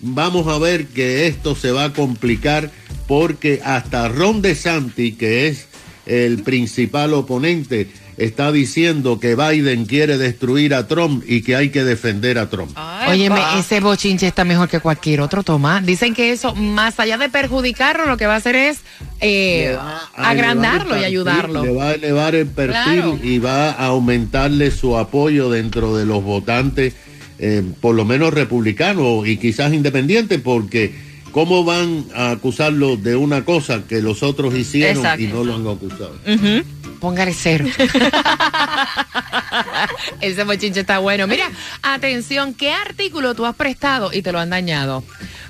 vamos 0.00 0.46
a 0.48 0.58
ver 0.58 0.86
que 0.86 1.26
esto 1.26 1.54
se 1.54 1.72
va 1.72 1.84
a 1.84 1.92
complicar 1.92 2.70
porque 3.06 3.60
hasta 3.64 4.08
Ron 4.08 4.42
DeSantis, 4.42 5.16
que 5.16 5.48
es 5.48 5.66
el 6.06 6.42
principal 6.42 7.14
oponente, 7.14 7.88
está 8.16 8.50
diciendo 8.50 9.20
que 9.20 9.34
Biden 9.34 9.84
quiere 9.84 10.16
destruir 10.16 10.74
a 10.74 10.88
Trump 10.88 11.22
y 11.26 11.42
que 11.42 11.54
hay 11.54 11.68
que 11.70 11.84
defender 11.84 12.38
a 12.38 12.48
Trump. 12.48 12.76
Óyeme, 13.08 13.40
ese 13.58 13.80
bochinche 13.80 14.26
está 14.26 14.44
mejor 14.44 14.68
que 14.68 14.80
cualquier 14.80 15.20
otro, 15.20 15.42
Tomás. 15.42 15.84
Dicen 15.84 16.14
que 16.14 16.32
eso, 16.32 16.54
más 16.54 16.98
allá 16.98 17.18
de 17.18 17.28
perjudicarlo, 17.28 18.06
lo 18.06 18.16
que 18.16 18.26
va 18.26 18.34
a 18.34 18.36
hacer 18.38 18.56
es 18.56 18.78
eh, 19.20 19.76
a 19.78 20.30
agrandarlo 20.30 20.98
y 20.98 21.04
ayudarlo. 21.04 21.64
Le 21.64 21.72
va 21.74 21.88
a 21.90 21.94
elevar 21.94 22.34
el 22.34 22.46
perfil 22.46 22.72
Claro. 22.72 23.18
y 23.22 23.38
va 23.38 23.70
a 23.72 23.86
aumentarle 23.86 24.70
su 24.70 24.96
apoyo 24.96 25.50
dentro 25.50 25.96
de 25.96 26.06
los 26.06 26.22
votantes, 26.22 26.94
eh, 27.38 27.62
por 27.80 27.94
lo 27.94 28.04
menos 28.06 28.32
republicanos 28.32 29.26
y 29.28 29.36
quizás 29.36 29.74
independientes, 29.74 30.40
porque 30.40 30.94
¿cómo 31.32 31.64
van 31.64 32.06
a 32.14 32.30
acusarlo 32.30 32.96
de 32.96 33.14
una 33.14 33.44
cosa 33.44 33.82
que 33.86 34.00
los 34.00 34.22
otros 34.22 34.54
hicieron 34.54 34.96
Exacto. 34.96 35.22
y 35.22 35.26
no 35.26 35.44
lo 35.44 35.54
han 35.56 35.66
acusado? 35.68 36.14
Póngale 37.00 37.34
cero. 37.34 37.66
Ese 40.20 40.44
bochinche 40.44 40.80
está 40.80 40.98
bueno. 40.98 41.26
Mira, 41.26 41.50
atención, 41.82 42.54
¿qué 42.54 42.72
artículo 42.72 43.34
tú 43.34 43.46
has 43.46 43.54
prestado 43.54 44.10
y 44.12 44.22
te 44.22 44.32
lo 44.32 44.40
han 44.40 44.50
dañado? 44.50 45.04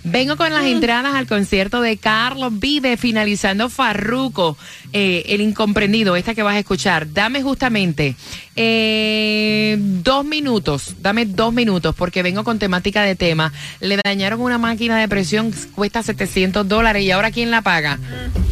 Vengo 0.08 0.36
con 0.36 0.52
las 0.52 0.64
entradas 0.64 1.16
al 1.16 1.26
concierto 1.26 1.80
de 1.80 1.96
Carlos 1.96 2.60
Vive, 2.60 2.96
finalizando 2.96 3.68
Farruco, 3.68 4.56
eh, 4.92 5.24
el 5.26 5.40
incomprendido, 5.40 6.14
esta 6.14 6.32
que 6.32 6.44
vas 6.44 6.54
a 6.54 6.60
escuchar. 6.60 7.12
Dame 7.12 7.42
justamente 7.42 8.14
eh, 8.54 9.76
dos 9.80 10.24
minutos, 10.24 10.94
dame 11.00 11.26
dos 11.26 11.52
minutos, 11.52 11.92
porque 11.96 12.22
vengo 12.22 12.44
con 12.44 12.60
temática 12.60 13.02
de 13.02 13.16
tema. 13.16 13.52
Le 13.80 13.98
dañaron 14.02 14.40
una 14.40 14.58
máquina 14.58 15.00
de 15.00 15.08
presión, 15.08 15.52
cuesta 15.74 16.04
700 16.04 16.68
dólares, 16.68 17.02
y 17.02 17.10
ahora 17.10 17.32
¿quién 17.32 17.50
la 17.50 17.62
paga? 17.62 17.98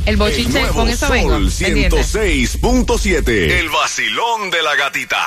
El 0.07 0.17
bochinche, 0.17 0.61
Nuevo 0.61 0.75
con 0.75 0.89
eso 0.89 1.09
vengo. 1.09 1.49
Sol 1.49 1.69
¿entiendes? 1.69 2.13
106.7. 2.13 3.29
El 3.29 3.69
vacilón 3.69 4.51
de 4.51 4.61
la 4.61 4.75
gatita. 4.75 5.21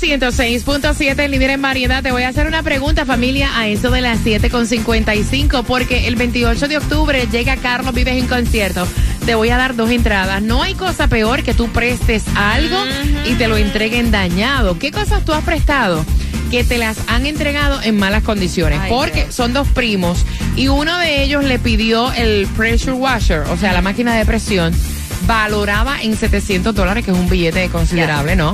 106.7, 0.00 1.28
líder 1.28 1.50
en 1.50 1.60
variedad, 1.60 2.02
te 2.02 2.10
voy 2.10 2.22
a 2.22 2.28
hacer 2.28 2.46
una 2.46 2.62
pregunta, 2.62 3.04
familia, 3.04 3.58
a 3.58 3.68
eso 3.68 3.90
de 3.90 4.00
las 4.00 4.20
7.55, 4.20 5.62
porque 5.64 6.08
el 6.08 6.16
28 6.16 6.68
de 6.68 6.78
octubre 6.78 7.28
llega 7.30 7.56
Carlos 7.56 7.94
Vives 7.94 8.16
en 8.16 8.26
concierto. 8.26 8.86
Te 9.26 9.34
voy 9.34 9.50
a 9.50 9.58
dar 9.58 9.76
dos 9.76 9.90
entradas. 9.90 10.40
No 10.40 10.62
hay 10.62 10.74
cosa 10.74 11.06
peor 11.08 11.42
que 11.42 11.52
tú 11.52 11.68
prestes 11.68 12.24
algo 12.34 12.78
y 13.26 13.34
te 13.34 13.46
lo 13.46 13.58
entreguen 13.58 14.10
dañado. 14.10 14.78
¿Qué 14.78 14.90
cosas 14.90 15.24
tú 15.24 15.32
has 15.32 15.44
prestado? 15.44 16.04
que 16.50 16.64
te 16.64 16.78
las 16.78 16.98
han 17.06 17.26
entregado 17.26 17.80
en 17.80 17.96
malas 17.96 18.24
condiciones, 18.24 18.80
Ay, 18.82 18.90
porque 18.90 19.22
Dios. 19.22 19.34
son 19.36 19.52
dos 19.52 19.68
primos 19.68 20.26
y 20.56 20.66
uno 20.66 20.98
de 20.98 21.22
ellos 21.22 21.44
le 21.44 21.60
pidió 21.60 22.12
el 22.12 22.48
pressure 22.56 22.94
washer, 22.94 23.42
o 23.42 23.56
sea, 23.56 23.72
la 23.72 23.82
máquina 23.82 24.16
de 24.16 24.26
presión, 24.26 24.74
valoraba 25.28 26.02
en 26.02 26.16
700 26.16 26.74
dólares, 26.74 27.04
que 27.04 27.12
es 27.12 27.16
un 27.16 27.28
billete 27.28 27.68
considerable, 27.68 28.34
¿no? 28.34 28.52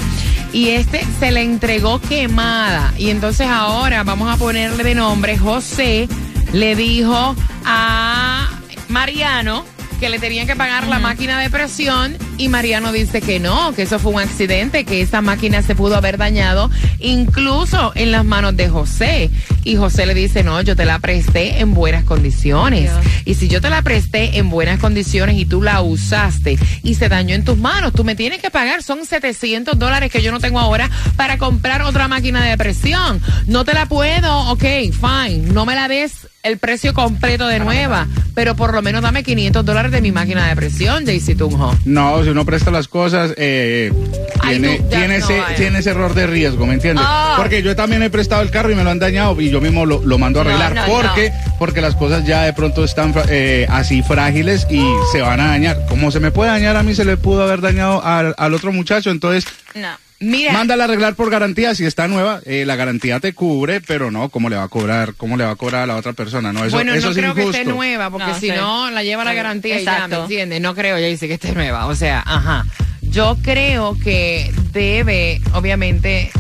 Y 0.57 0.71
este 0.71 1.05
se 1.21 1.33
le 1.33 1.43
entregó 1.43 2.01
quemada. 2.01 2.95
Y 2.97 3.11
entonces 3.11 3.47
ahora 3.47 4.05
vamos 4.05 4.35
a 4.35 4.39
ponerle 4.39 4.85
de 4.85 4.95
nombre, 4.95 5.37
José 5.37 6.09
le 6.55 6.75
dijo 6.75 7.37
a 7.67 8.49
Mariano 8.89 9.67
que 10.01 10.09
le 10.09 10.19
tenían 10.19 10.47
que 10.47 10.57
pagar 10.57 10.87
la 10.87 10.99
máquina 10.99 11.39
de 11.41 11.51
presión 11.51 12.17
y 12.39 12.49
Mariano 12.49 12.93
dice 12.93 13.21
que 13.21 13.41
no, 13.41 13.73
que 13.75 13.83
eso 13.83 13.99
fue 13.99 14.13
un 14.13 14.21
accidente, 14.21 14.85
que 14.85 15.01
esa 15.01 15.23
máquina 15.23 15.63
se 15.63 15.75
pudo 15.75 15.97
haber 15.97 16.19
dañado 16.19 16.71
incluso 16.99 17.93
en 17.95 18.13
las 18.13 18.25
manos 18.25 18.57
de 18.57 18.69
José. 18.69 19.31
Y 19.65 19.77
José 19.77 20.07
le 20.07 20.15
dice, 20.15 20.43
no, 20.43 20.61
yo 20.61 20.77
te 20.77 20.85
la 20.85 20.99
presté 20.99 21.61
en 21.61 21.75
buenas 21.75 22.05
condiciones. 22.05 22.83
Dios. 22.83 22.97
Y 23.25 23.35
si 23.35 23.49
yo 23.49 23.61
te 23.61 23.71
la 23.71 23.83
presté 23.83 24.39
en 24.39 24.51
buenas 24.51 24.79
condiciones 24.79 25.37
y 25.37 25.47
tú 25.47 25.63
la 25.63 25.83
usaste 25.83 26.59
y 26.83 26.95
se 26.95 27.09
dañó 27.09 27.35
en 27.35 27.45
tus 27.45 27.59
manos, 27.59 27.93
tú 27.93 28.05
me 28.05 28.15
tienes 28.15 28.41
que 28.41 28.51
pagar. 28.51 28.83
Son 28.83 29.05
700 29.05 29.79
dólares 29.79 30.11
que 30.11 30.23
yo 30.23 30.31
no 30.33 30.41
tengo 30.41 30.61
ahora 30.61 30.91
para 31.17 31.39
comprar 31.39 31.83
otra 31.83 32.09
máquina 32.09 32.45
de 32.45 32.57
presión. 32.57 33.21
No 33.47 33.65
te 33.65 33.75
la 33.75 33.87
puedo, 33.87 34.51
ok, 34.51 34.65
fine. 34.93 35.53
No 35.53 35.67
me 35.67 35.75
la 35.75 35.89
des 35.89 36.29
el 36.47 36.59
precio 36.59 36.95
completo 36.95 37.49
de 37.49 37.59
nueva, 37.59 38.07
pero 38.35 38.55
por 38.55 38.73
lo 38.73 38.81
menos 38.81 39.03
dame 39.03 39.25
500 39.25 39.65
dólares 39.65 39.91
de 39.91 40.01
mi 40.01 40.13
máquina 40.13 40.47
de 40.49 40.55
presión, 40.55 41.05
JC 41.05 41.37
Tunjo. 41.37 41.77
No, 41.85 42.23
si 42.27 42.31
uno 42.31 42.45
presta 42.45 42.73
las 42.73 42.89
cosas, 42.89 43.33
eh, 43.37 43.93
Ay, 44.41 44.59
tiene, 44.59 44.79
tiene, 44.91 45.09
no 45.19 45.25
ese, 45.25 45.39
vaya. 45.39 45.55
tiene 45.55 45.79
ese 45.79 45.91
error 45.91 46.13
de 46.13 46.27
riesgo, 46.27 46.67
¿me 46.67 46.75
entiendes? 46.75 47.05
Ah. 47.07 47.35
Porque 47.37 47.63
yo 47.63 47.77
también 47.77 48.03
he 48.03 48.11
prestado 48.11 48.43
el 48.43 48.51
carro 48.51 48.73
y 48.73 48.75
me 48.75 48.83
lo 48.83 48.91
han 48.91 48.99
dañado 48.99 49.41
y 49.41 49.49
yo 49.49 49.61
mismo 49.61 49.87
lo, 49.87 50.03
lo 50.05 50.19
mando 50.19 50.41
a 50.41 50.43
arreglar. 50.43 50.75
no, 50.75 50.85
porque 50.87 51.33
porque 51.61 51.81
las 51.81 51.95
cosas 51.95 52.25
ya 52.27 52.43
de 52.43 52.53
pronto 52.53 52.83
están 52.85 53.15
eh, 53.29 53.67
así 53.71 54.03
frágiles 54.03 54.67
y 54.69 54.85
se 55.13 55.21
van 55.23 55.39
a 55.39 55.47
dañar. 55.49 55.87
Como 55.89 56.11
se 56.11 56.19
me 56.19 56.33
puede 56.33 56.51
dañar 56.51 56.77
a 56.77 56.83
mí, 56.83 56.95
se 56.97 57.05
le 57.05 57.17
pudo 57.17 57.45
haber 57.45 57.61
dañado 57.61 58.05
al, 58.05 58.35
al 58.37 58.55
otro 58.55 58.73
muchacho. 58.73 59.11
Entonces, 59.11 59.47
No. 59.75 59.89
Mira, 60.19 60.53
mándala 60.53 60.85
a 60.85 60.87
arreglar 60.87 61.15
por 61.15 61.31
garantía. 61.31 61.75
Si 61.75 61.85
está 61.85 62.09
nueva, 62.09 62.41
eh, 62.47 62.65
la 62.67 62.75
garantía 62.77 63.21
te 63.21 63.35
cubre, 63.35 63.81
pero 63.83 64.11
no, 64.11 64.29
¿cómo 64.31 64.49
le 64.49 64.57
va 64.57 64.63
a 64.65 64.69
cobrar? 64.69 65.15
¿Cómo 65.15 65.37
le 65.37 65.45
va 65.45 65.51
a 65.51 65.57
cobrar 65.57 65.83
a 65.83 65.87
la 65.87 65.97
otra 65.97 66.15
persona? 66.15 66.53
No, 66.53 66.65
eso, 66.65 66.75
bueno, 66.77 66.95
eso 66.95 67.07
no 67.07 67.11
es 67.13 67.17
creo 67.19 67.31
injusto. 67.33 67.51
que 67.53 67.59
esté 67.59 67.71
nueva, 67.71 68.11
porque 68.11 68.29
No, 68.29 68.39
si 68.41 68.49
no, 68.51 68.91
la 68.91 69.03
lleva 69.03 69.25
la 69.25 69.35
garantía 69.35 69.81
y 69.81 69.85
ya, 69.85 69.91
¿me 69.93 69.97
exacto. 69.99 70.23
entiendes? 70.23 70.61
No 70.63 70.75
creo, 70.75 70.99
ya 70.99 71.07
dice 71.07 71.29
que 71.29 71.35
esté 71.35 71.53
nueva. 71.53 71.87
O 71.87 71.95
sea, 71.95 72.23
ajá. 72.25 72.65
Yo 73.03 73.37
creo 73.43 73.97
que 74.03 74.51
debe, 74.73 75.41
obviamente, 75.53 76.31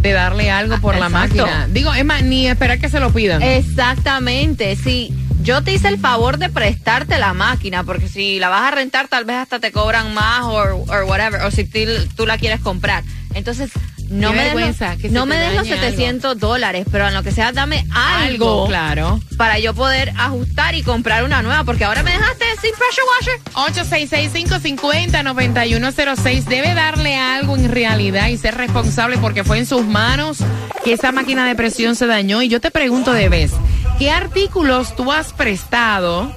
de 0.00 0.12
darle 0.12 0.50
algo 0.50 0.78
por 0.80 0.94
la 0.96 1.06
Exacto. 1.06 1.36
máquina. 1.38 1.68
Digo, 1.70 1.92
es 1.94 2.04
más, 2.04 2.22
ni 2.22 2.46
esperar 2.46 2.78
que 2.78 2.88
se 2.88 3.00
lo 3.00 3.12
pidan. 3.12 3.42
Exactamente, 3.42 4.76
sí. 4.76 5.12
Yo 5.42 5.62
te 5.62 5.74
hice 5.74 5.88
el 5.88 5.98
favor 5.98 6.38
de 6.38 6.48
prestarte 6.48 7.18
la 7.18 7.34
máquina, 7.34 7.84
porque 7.84 8.08
si 8.08 8.38
la 8.38 8.48
vas 8.48 8.62
a 8.62 8.74
rentar, 8.74 9.08
tal 9.08 9.24
vez 9.26 9.36
hasta 9.36 9.58
te 9.58 9.72
cobran 9.72 10.14
más 10.14 10.42
o 10.44 10.54
or 10.88 11.04
whatever, 11.04 11.42
o 11.42 11.50
si 11.50 11.64
tú 11.64 12.26
la 12.26 12.38
quieres 12.38 12.60
comprar. 12.60 13.04
Entonces, 13.34 13.70
no 14.08 14.30
Qué 14.30 14.36
me 14.36 14.44
des 14.44 14.54
los, 14.54 14.76
no 15.12 15.26
me 15.26 15.36
des 15.36 15.54
los 15.54 15.68
dañe 15.68 15.80
700 15.80 16.38
dólares, 16.38 16.86
pero 16.90 17.06
en 17.08 17.14
lo 17.14 17.22
que 17.22 17.32
sea, 17.32 17.52
dame 17.52 17.86
algo, 17.92 18.66
claro. 18.66 19.20
para 19.36 19.58
yo 19.58 19.74
poder 19.74 20.14
ajustar 20.16 20.74
y 20.74 20.82
comprar 20.82 21.24
una 21.24 21.42
nueva, 21.42 21.64
porque 21.64 21.84
ahora 21.84 22.02
me 22.02 22.12
dejaste 22.12 22.46
sin 22.60 22.70
pressure 22.72 23.06
washer. 23.18 23.38
866-550-9106 23.84 26.44
debe 26.44 26.74
darle 26.74 27.16
algo 27.16 27.56
en 27.56 27.70
realidad 27.70 28.28
y 28.28 28.36
ser 28.36 28.56
responsable 28.56 29.18
porque 29.18 29.44
fue 29.44 29.58
en 29.58 29.66
sus 29.66 29.84
manos 29.84 30.38
que 30.84 30.92
esa 30.92 31.12
máquina 31.12 31.46
de 31.46 31.54
presión 31.54 31.94
se 31.96 32.06
dañó. 32.06 32.42
Y 32.42 32.48
yo 32.48 32.60
te 32.60 32.70
pregunto 32.70 33.12
de 33.12 33.28
vez, 33.28 33.52
¿qué 33.98 34.10
artículos 34.10 34.96
tú 34.96 35.12
has 35.12 35.32
prestado 35.32 36.32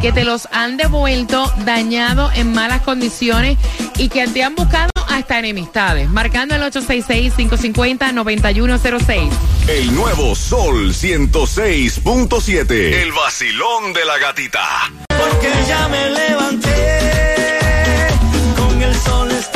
que 0.00 0.12
te 0.12 0.24
los 0.24 0.48
han 0.52 0.76
devuelto 0.76 1.52
dañado 1.64 2.30
en 2.34 2.52
malas 2.52 2.82
condiciones 2.82 3.56
y 3.96 4.08
que 4.08 4.26
te 4.28 4.42
han 4.42 4.54
buscado 4.54 4.90
hasta 5.16 5.38
enemistades? 5.38 6.08
Marcando 6.10 6.54
el 6.54 6.62
866-550-9106. 6.62 9.30
El 9.68 9.94
nuevo 9.94 10.34
Sol 10.34 10.92
106.7. 10.92 12.70
El 12.70 13.12
vacilón 13.12 13.92
de 13.92 14.04
la 14.04 14.18
gatita. 14.18 14.66
Porque 15.08 15.50
ya 15.66 15.88
me 15.88 16.10
levanté 16.10 17.00
con 18.56 18.82
el 18.82 18.94
sol 18.94 19.30
estoy 19.30 19.55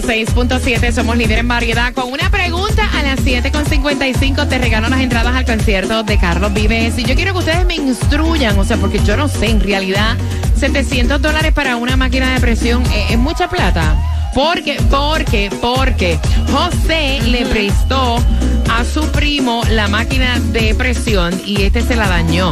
106.7 0.00 0.90
somos 0.90 1.16
líder 1.16 1.38
en 1.38 1.46
variedad. 1.46 1.94
Con 1.94 2.12
una 2.12 2.28
pregunta 2.28 2.90
a 2.98 3.04
las 3.04 3.20
7.55 3.20 4.48
te 4.48 4.58
regalo 4.58 4.88
las 4.88 5.00
entradas 5.00 5.36
al 5.36 5.44
concierto 5.44 6.02
de 6.02 6.18
Carlos 6.18 6.52
Vives. 6.52 6.98
Y 6.98 7.04
yo 7.04 7.14
quiero 7.14 7.32
que 7.32 7.38
ustedes 7.38 7.64
me 7.64 7.76
instruyan, 7.76 8.58
o 8.58 8.64
sea, 8.64 8.76
porque 8.76 8.98
yo 9.04 9.16
no 9.16 9.28
sé 9.28 9.50
en 9.50 9.60
realidad 9.60 10.16
700 10.56 11.22
dólares 11.22 11.52
para 11.52 11.76
una 11.76 11.96
máquina 11.96 12.34
de 12.34 12.40
presión 12.40 12.82
eh, 12.86 13.06
es 13.10 13.18
mucha 13.18 13.48
plata. 13.48 14.13
Porque, 14.34 14.76
porque, 14.90 15.50
porque 15.60 16.18
José 16.50 17.20
le 17.22 17.46
prestó 17.46 18.18
a 18.68 18.84
su 18.84 19.02
primo 19.12 19.62
la 19.70 19.86
máquina 19.86 20.40
de 20.40 20.74
presión 20.74 21.40
y 21.46 21.62
este 21.62 21.82
se 21.82 21.94
la 21.94 22.08
dañó, 22.08 22.50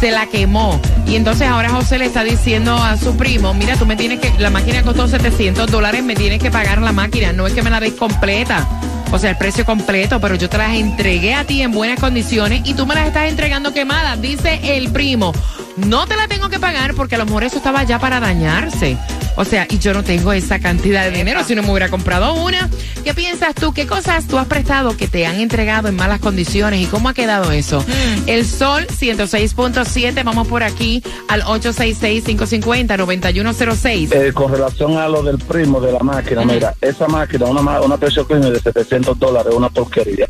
se 0.00 0.10
la 0.10 0.26
quemó. 0.26 0.80
Y 1.06 1.16
entonces 1.16 1.46
ahora 1.46 1.68
José 1.68 1.98
le 1.98 2.06
está 2.06 2.24
diciendo 2.24 2.74
a 2.74 2.96
su 2.96 3.16
primo, 3.16 3.52
mira, 3.52 3.76
tú 3.76 3.84
me 3.84 3.96
tienes 3.96 4.20
que, 4.20 4.32
la 4.38 4.48
máquina 4.48 4.82
costó 4.82 5.08
700 5.08 5.70
dólares, 5.70 6.02
me 6.02 6.14
tienes 6.14 6.40
que 6.40 6.50
pagar 6.50 6.80
la 6.80 6.92
máquina, 6.92 7.32
no 7.32 7.46
es 7.46 7.52
que 7.52 7.62
me 7.62 7.70
la 7.70 7.80
des 7.80 7.92
completa. 7.92 8.66
O 9.12 9.18
sea, 9.18 9.30
el 9.30 9.36
precio 9.36 9.66
completo, 9.66 10.20
pero 10.20 10.36
yo 10.36 10.48
te 10.48 10.56
las 10.56 10.72
entregué 10.72 11.34
a 11.34 11.44
ti 11.44 11.62
en 11.62 11.72
buenas 11.72 11.98
condiciones 11.98 12.62
y 12.64 12.74
tú 12.74 12.86
me 12.86 12.94
las 12.94 13.08
estás 13.08 13.28
entregando 13.28 13.74
quemadas, 13.74 14.20
dice 14.22 14.60
el 14.62 14.90
primo. 14.92 15.32
No 15.76 16.06
te 16.06 16.16
la 16.16 16.28
tengo 16.28 16.48
que 16.48 16.58
pagar 16.58 16.94
porque 16.94 17.14
a 17.14 17.18
lo 17.18 17.26
mejor 17.26 17.44
eso 17.44 17.56
estaba 17.56 17.84
ya 17.84 17.98
para 17.98 18.20
dañarse. 18.20 18.96
O 19.36 19.44
sea, 19.44 19.66
y 19.70 19.78
yo 19.78 19.94
no 19.94 20.02
tengo 20.02 20.32
esa 20.32 20.58
cantidad 20.58 21.04
de 21.04 21.12
dinero 21.12 21.44
si 21.44 21.54
no 21.54 21.62
me 21.62 21.70
hubiera 21.70 21.88
comprado 21.88 22.34
una. 22.34 22.68
¿Qué 23.04 23.14
piensas 23.14 23.54
tú? 23.54 23.72
¿Qué 23.72 23.86
cosas 23.86 24.26
tú 24.26 24.38
has 24.38 24.46
prestado 24.46 24.96
que 24.96 25.06
te 25.08 25.24
han 25.24 25.40
entregado 25.40 25.88
en 25.88 25.96
malas 25.96 26.20
condiciones 26.20 26.80
y 26.80 26.86
cómo 26.86 27.08
ha 27.08 27.14
quedado 27.14 27.52
eso? 27.52 27.82
El 28.26 28.44
Sol 28.44 28.86
106.7, 28.88 30.24
vamos 30.24 30.48
por 30.48 30.62
aquí 30.62 31.02
al 31.28 31.42
866-550-9106. 31.44 34.12
Eh, 34.12 34.32
con 34.32 34.52
relación 34.52 34.98
a 34.98 35.08
lo 35.08 35.22
del 35.22 35.38
primo 35.38 35.80
de 35.80 35.92
la 35.92 36.00
máquina, 36.00 36.44
mira, 36.44 36.74
esa 36.80 37.08
máquina, 37.08 37.46
una, 37.46 37.80
una 37.80 37.96
cleaner 37.96 38.52
de 38.52 38.60
700 38.60 39.18
dólares, 39.18 39.54
una 39.54 39.70
porquería. 39.70 40.28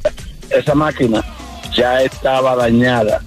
Esa 0.51 0.75
máquina 0.75 1.25
ya 1.75 2.03
estaba 2.03 2.55
dañada. 2.55 3.23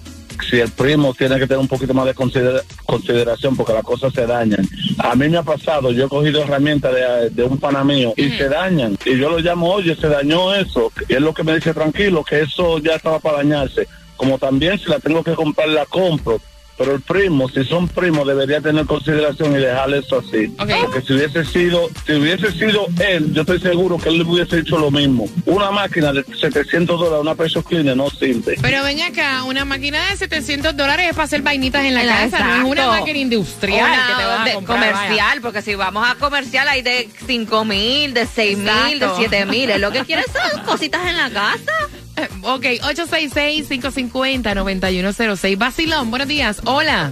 Si 0.54 0.60
el 0.60 0.70
primo 0.70 1.16
tiene 1.16 1.40
que 1.40 1.48
tener 1.48 1.58
un 1.58 1.68
poquito 1.68 1.96
más 1.96 2.06
de 2.06 2.14
considera- 2.14 2.62
consideración 2.86 3.56
porque 3.56 3.74
las 3.74 3.82
cosas 3.82 4.14
se 4.14 4.28
dañan. 4.28 4.64
A 5.00 5.16
mí 5.16 5.28
me 5.28 5.38
ha 5.38 5.42
pasado, 5.42 5.92
yo 5.92 6.06
he 6.06 6.08
cogido 6.08 6.44
herramientas 6.44 6.94
de, 6.94 7.32
de 7.32 7.44
un 7.44 7.58
pana 7.58 7.84
mío 7.84 8.14
y 8.16 8.30
se 8.38 8.48
dañan. 8.50 8.96
Y 9.04 9.18
yo 9.18 9.32
lo 9.32 9.40
llamo, 9.40 9.68
oye, 9.74 9.96
se 9.96 10.08
dañó 10.08 10.54
eso. 10.54 10.92
Y 11.10 11.14
es 11.16 11.22
lo 11.22 11.34
que 11.34 11.44
me 11.44 11.56
dice, 11.56 11.74
tranquilo, 11.74 12.24
que 12.24 12.42
eso 12.42 12.78
ya 12.78 12.94
estaba 12.98 13.18
para 13.18 13.38
dañarse. 13.38 13.88
Como 14.16 14.38
también 14.38 14.78
si 14.78 14.92
la 14.92 15.00
tengo 15.00 15.24
que 15.24 15.34
comprar, 15.34 15.70
la 15.70 15.88
compro. 15.88 16.40
Pero 16.78 16.96
el 16.96 17.02
primo, 17.02 17.48
si 17.50 17.64
son 17.66 17.88
primos, 17.88 18.26
debería 18.28 18.60
tener 18.60 18.86
consideración 18.86 19.54
y 19.56 19.60
dejarle 19.60 20.00
eso 20.00 20.20
así. 20.20 20.48
Porque 20.58 21.02
si 21.06 21.14
hubiese 21.14 21.46
sido, 21.46 21.88
si 22.06 22.14
hubiese 22.14 22.52
sido 22.52 22.88
él, 23.00 23.32
yo 23.34 23.42
estoy 23.42 23.60
seguro 23.60 23.98
que 23.98 24.10
él 24.10 24.18
le 24.18 24.24
hubiese 24.24 24.60
hecho 24.60 24.78
lo 24.80 24.90
mismo. 24.90 25.26
Una 25.46 25.70
máquina 25.72 26.12
de 26.12 26.24
700 26.24 27.00
dólares, 27.00 27.22
una 27.22 27.36
pressure 27.36 27.64
cleaner, 27.64 27.96
no 27.96 28.10
sirve. 28.10 28.58
Pero 28.62 28.84
ven 28.84 29.02
acá, 29.02 29.44
una 29.44 29.66
máquina 29.66 30.10
de 30.10 30.18
700 30.18 30.76
dólares 30.76 31.08
es 31.10 31.14
para 31.16 31.26
hacer 31.26 31.42
vainitas 31.44 31.84
en 31.86 31.94
la 31.94 32.04
casa, 32.06 32.40
no 32.40 32.56
es 32.66 32.72
una 32.72 32.88
máquina 32.88 33.20
industrial 33.20 33.92
Una 33.92 34.08
que 34.08 34.14
te 34.22 34.26
vas 34.28 34.40
a 34.40 34.44
de- 34.46 34.54
comprar, 34.54 34.78
comercial, 34.80 35.28
vaya. 35.30 35.42
porque 35.42 35.62
si 35.62 35.76
vamos 35.76 36.08
a 36.10 36.16
comercial 36.16 36.68
hay 36.68 36.82
de 36.82 37.08
5 37.28 37.66
mil, 37.66 38.14
de 38.14 38.26
6 38.26 38.58
mil, 38.58 38.66
de 39.00 39.06
Exacto. 39.06 39.16
7 39.20 39.46
mil. 39.46 39.70
Es 39.70 39.80
lo 39.80 39.92
que 39.92 40.04
quieres 40.06 40.26
son 40.54 40.64
cositas 40.64 41.06
en 41.08 41.18
la 41.18 41.30
casa. 41.30 41.72
Eh, 42.16 42.28
Ok, 42.44 42.64
866-550-9106. 42.82 45.58
Basilón, 45.58 46.12
buenos 46.12 46.28
días. 46.28 46.62
Hola. 46.66 47.12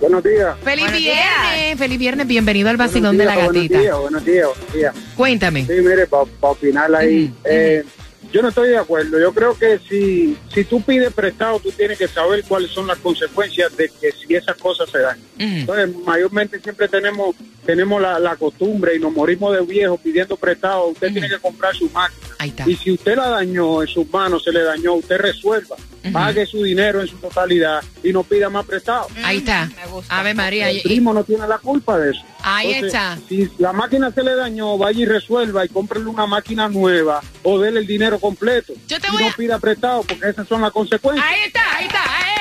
Buenos 0.00 0.22
días. 0.22 0.56
Feliz 0.62 0.84
Buenos 0.84 1.00
viernes. 1.00 1.76
Feliz 1.78 1.98
viernes. 1.98 2.26
Bienvenido 2.28 2.70
al 2.70 2.76
Basilón 2.76 3.18
de 3.18 3.24
la 3.24 3.34
días, 3.34 3.46
gatita. 3.48 3.78
Buenos 3.78 3.82
días, 3.82 3.98
buenos 4.00 4.24
días, 4.24 4.46
buenos 4.46 4.72
días. 4.72 4.94
Cuéntame. 5.16 5.66
Sí, 5.66 5.72
mire, 5.82 6.06
para 6.06 6.22
opinar 6.40 6.94
ahí, 6.94 7.24
Ujú, 7.24 7.34
eh, 7.44 7.84
yo 8.32 8.42
no 8.42 8.48
estoy 8.48 8.68
de 8.70 8.78
acuerdo. 8.78 9.18
Yo 9.18 9.32
creo 9.32 9.56
que 9.58 9.78
si, 9.88 10.36
si 10.52 10.64
tú 10.64 10.80
pides 10.82 11.12
prestado, 11.12 11.58
tú 11.60 11.70
tienes 11.72 11.98
que 11.98 12.08
saber 12.08 12.44
cuáles 12.46 12.70
son 12.70 12.86
las 12.86 12.98
consecuencias 12.98 13.76
de 13.76 13.88
que 13.88 14.12
si 14.12 14.34
esas 14.34 14.56
cosas 14.56 14.90
se 14.90 14.98
dan. 14.98 15.18
Entonces, 15.38 15.94
mayormente 16.04 16.60
siempre 16.60 16.88
tenemos 16.88 17.34
tenemos 17.64 18.00
la, 18.00 18.18
la 18.18 18.34
costumbre 18.36 18.96
y 18.96 18.98
nos 18.98 19.12
morimos 19.12 19.52
de 19.54 19.60
viejos 19.60 20.00
pidiendo 20.00 20.36
prestado. 20.38 20.86
Usted 20.86 21.12
tiene 21.12 21.28
que 21.28 21.38
comprar 21.38 21.74
su 21.74 21.90
máquina. 21.90 22.26
Ahí 22.38 22.48
está. 22.48 22.66
Y 22.66 22.74
si 22.76 22.92
usted 22.92 23.14
la 23.14 23.28
dañó 23.28 23.82
en 23.82 23.88
sus 23.88 24.10
manos, 24.10 24.42
se 24.42 24.52
le 24.52 24.62
dañó, 24.62 24.94
usted 24.94 25.18
resuelva. 25.18 25.76
Pague 26.10 26.46
su 26.46 26.62
dinero 26.62 27.02
en 27.02 27.08
su 27.08 27.16
totalidad 27.16 27.82
y 28.02 28.10
no 28.10 28.22
pida 28.22 28.48
más 28.48 28.64
prestado. 28.64 29.08
Ahí 29.22 29.38
está. 29.38 29.66
Me 29.76 29.86
gusta. 29.90 30.18
Ave 30.18 30.32
María. 30.32 30.70
El 30.70 30.78
y- 30.78 30.80
primo 30.80 31.12
no 31.12 31.22
tiene 31.24 31.46
la 31.46 31.58
culpa 31.58 31.98
de 31.98 32.12
eso. 32.12 32.20
Ahí 32.42 32.72
Entonces, 32.72 32.94
está. 32.94 33.18
Si 33.28 33.50
la 33.58 33.72
máquina 33.72 34.10
se 34.12 34.22
le 34.22 34.34
dañó, 34.34 34.78
vaya 34.78 35.00
y 35.00 35.04
resuelva 35.06 35.64
y 35.64 35.68
cómprele 35.68 36.06
una 36.06 36.26
máquina 36.26 36.68
nueva 36.68 37.20
o 37.42 37.58
dele 37.58 37.80
el 37.80 37.86
dinero 37.86 38.18
completo. 38.20 38.72
Yo 38.86 39.00
te 39.00 39.08
y 39.08 39.10
voy 39.10 39.22
no 39.24 39.28
a- 39.30 39.32
pida 39.34 39.58
prestado 39.58 40.02
porque 40.02 40.28
esas 40.28 40.46
son 40.46 40.60
las 40.62 40.70
consecuencias. 40.72 41.26
Ahí 41.28 41.40
está, 41.46 41.76
ahí 41.76 41.86
está. 41.86 41.98
Eh, 42.04 42.40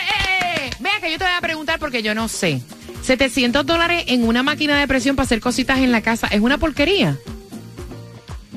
eh, 0.65 0.67
eh. 0.67 0.69
Vea 0.79 0.99
que 1.01 1.11
yo 1.11 1.17
te 1.17 1.23
voy 1.23 1.33
a 1.35 1.41
preguntar 1.41 1.79
porque 1.79 2.03
yo 2.03 2.13
no 2.13 2.27
sé. 2.27 2.61
700 3.01 3.65
dólares 3.65 4.03
en 4.07 4.27
una 4.27 4.43
máquina 4.43 4.79
de 4.79 4.87
presión 4.87 5.15
para 5.15 5.25
hacer 5.25 5.39
cositas 5.39 5.79
en 5.79 5.91
la 5.91 6.01
casa 6.01 6.27
es 6.27 6.41
una 6.41 6.57
porquería. 6.57 7.17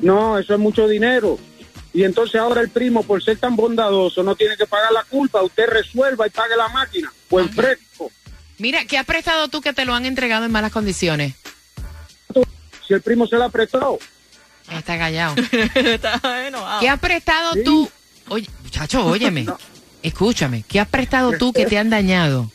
No, 0.03 0.39
eso 0.39 0.55
es 0.55 0.61
mucho 0.61 0.87
dinero. 0.89 1.39
Y 1.93 2.05
entonces 2.05 2.41
ahora 2.41 2.61
el 2.61 2.69
primo, 2.69 3.03
por 3.03 3.23
ser 3.23 3.39
tan 3.39 3.57
bondadoso, 3.57 4.23
no 4.23 4.37
tiene 4.37 4.57
que 4.57 4.67
pagar 4.67 4.93
la 4.93 5.03
culpa. 5.05 5.43
Usted 5.43 5.67
resuelva 5.69 6.27
y 6.27 6.31
pague 6.31 6.57
la 6.57 6.69
máquina. 6.69 7.13
Pues 7.29 7.47
Ok. 7.47 7.53
fresco. 7.53 8.11
Mira, 8.61 8.85
¿qué 8.85 8.99
has 8.99 9.07
prestado 9.07 9.49
tú 9.49 9.61
que 9.63 9.73
te 9.73 9.85
lo 9.85 9.95
han 9.95 10.05
entregado 10.05 10.45
en 10.45 10.53
malas 10.53 10.71
condiciones? 10.71 11.35
Si 12.87 12.93
el 12.95 13.01
primo 13.03 13.27
se 13.27 13.37
la 13.37 13.47
ha 13.47 13.49
prestado. 13.49 13.99
Está 14.71 14.99
callado. 14.99 15.35
Está 15.75 16.47
enojado. 16.47 16.81
¿Qué 16.81 16.89
has 16.89 17.01
prestado 17.01 17.55
Sí. 17.55 17.65
tú? 17.65 17.91
Oye, 18.29 18.49
muchacho, 18.63 19.05
óyeme. 19.07 19.47
Escúchame. 20.03 20.65
¿Qué 20.69 20.79
has 20.79 20.89
prestado 20.89 21.33
tú 21.39 21.53
que 21.53 21.67
te 21.67 21.79
han 21.79 21.89
dañado? 21.91 22.51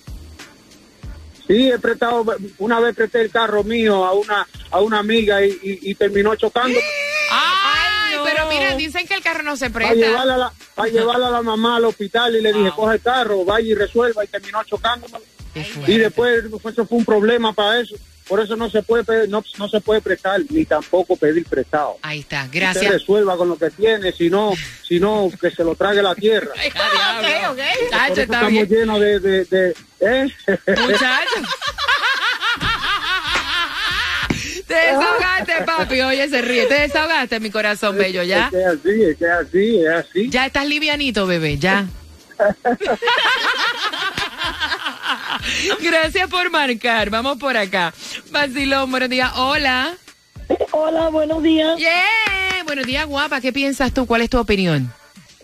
Sí, 1.47 1.69
he 1.71 1.77
prestado, 1.79 2.23
una 2.59 2.79
vez 2.79 2.95
presté 2.95 3.21
el 3.21 3.29
carro 3.31 3.63
mío 3.63 4.03
a 4.05 4.13
una 4.13 4.47
a 4.71 4.79
una 4.81 4.99
amiga 4.99 5.43
y, 5.45 5.49
y- 5.61 5.91
y 5.91 5.95
terminó 5.95 6.35
chocando. 6.35 6.79
Ay, 7.31 8.15
no. 8.17 8.23
pero 8.23 8.47
mira, 8.49 8.75
dicen 8.75 9.05
que 9.07 9.13
el 9.13 9.21
carro 9.21 9.43
no 9.43 9.55
se 9.55 9.69
Para 9.69 9.89
presta. 9.89 10.07
llevarla, 10.07 10.33
a 10.35 10.37
la, 10.37 10.53
para 10.73 10.89
llevarla 10.89 11.27
a 11.27 11.31
la 11.31 11.41
mamá 11.43 11.77
al 11.77 11.85
hospital 11.85 12.35
y 12.35 12.41
le 12.41 12.51
dije, 12.53 12.71
coge 12.75 12.95
el 12.95 13.01
carro, 13.01 13.45
vaya 13.45 13.67
y 13.67 13.73
resuelva 13.75 14.23
y 14.23 14.27
terminó 14.27 14.63
chocando. 14.63 15.07
Y 15.87 15.97
después 15.97 16.43
pues, 16.61 16.73
eso 16.73 16.85
fue 16.85 16.97
un 16.97 17.05
problema 17.05 17.53
para 17.53 17.79
eso. 17.81 17.95
Por 18.27 18.39
eso 18.39 18.55
no 18.55 18.69
se 18.71 18.81
puede 18.81 19.03
pe- 19.03 19.27
no, 19.27 19.43
no 19.59 19.69
se 19.69 19.79
puede 19.81 20.01
prestar 20.01 20.41
ni 20.49 20.65
tampoco 20.65 21.15
pedir 21.15 21.45
prestado. 21.45 21.97
Ahí 22.01 22.21
está, 22.21 22.47
gracias. 22.51 22.91
resuelva 22.93 23.37
con 23.37 23.47
lo 23.49 23.55
que 23.57 23.69
tiene, 23.69 24.11
si 24.11 24.31
no, 24.31 24.53
si 24.81 24.99
no 24.99 25.29
que 25.39 25.51
se 25.51 25.63
lo 25.63 25.75
trague 25.75 26.01
la 26.01 26.15
tierra. 26.15 26.51
Ah, 26.75 27.21
diablo. 27.21 27.51
ok, 27.51 27.51
ok. 27.51 27.59
Chacho, 27.91 27.91
Por 27.91 28.11
eso 28.13 28.21
está 28.21 28.21
estamos 28.23 28.51
bien. 28.51 28.67
llenos 28.67 28.99
de, 28.99 29.19
de, 29.19 29.45
de- 29.45 29.75
¿eh? 29.99 30.27
Muchacho. 30.67 31.35
Te 34.67 34.73
desahogaste, 34.73 35.53
papi. 35.63 36.01
Oye, 36.01 36.27
se 36.27 36.41
ríe. 36.41 36.65
Te 36.65 36.79
desahogaste, 36.81 37.39
mi 37.39 37.51
corazón 37.51 37.95
bello, 37.97 38.23
¿ya? 38.23 38.45
Es 38.45 38.51
que 38.51 38.59
es 38.61 38.65
así, 38.67 39.03
es 39.03 39.17
que 39.17 39.25
es 39.25 39.31
así, 39.31 39.79
es 39.81 39.89
así. 39.89 40.29
Ya 40.31 40.45
estás 40.47 40.65
livianito, 40.67 41.27
bebé, 41.27 41.59
ya. 41.59 41.85
Gracias 45.81 46.29
por 46.29 46.49
marcar. 46.49 47.09
Vamos 47.09 47.37
por 47.37 47.55
acá. 47.57 47.93
Vacilón, 48.31 48.91
buenos 48.91 49.09
días. 49.09 49.31
Hola. 49.35 49.97
Hola, 50.71 51.09
buenos 51.09 51.41
días. 51.41 51.77
Yeah. 51.77 52.63
Buenos 52.65 52.85
días, 52.85 53.05
guapa. 53.05 53.41
¿Qué 53.41 53.53
piensas 53.53 53.93
tú? 53.93 54.05
¿Cuál 54.05 54.21
es 54.21 54.29
tu 54.29 54.39
opinión? 54.39 54.91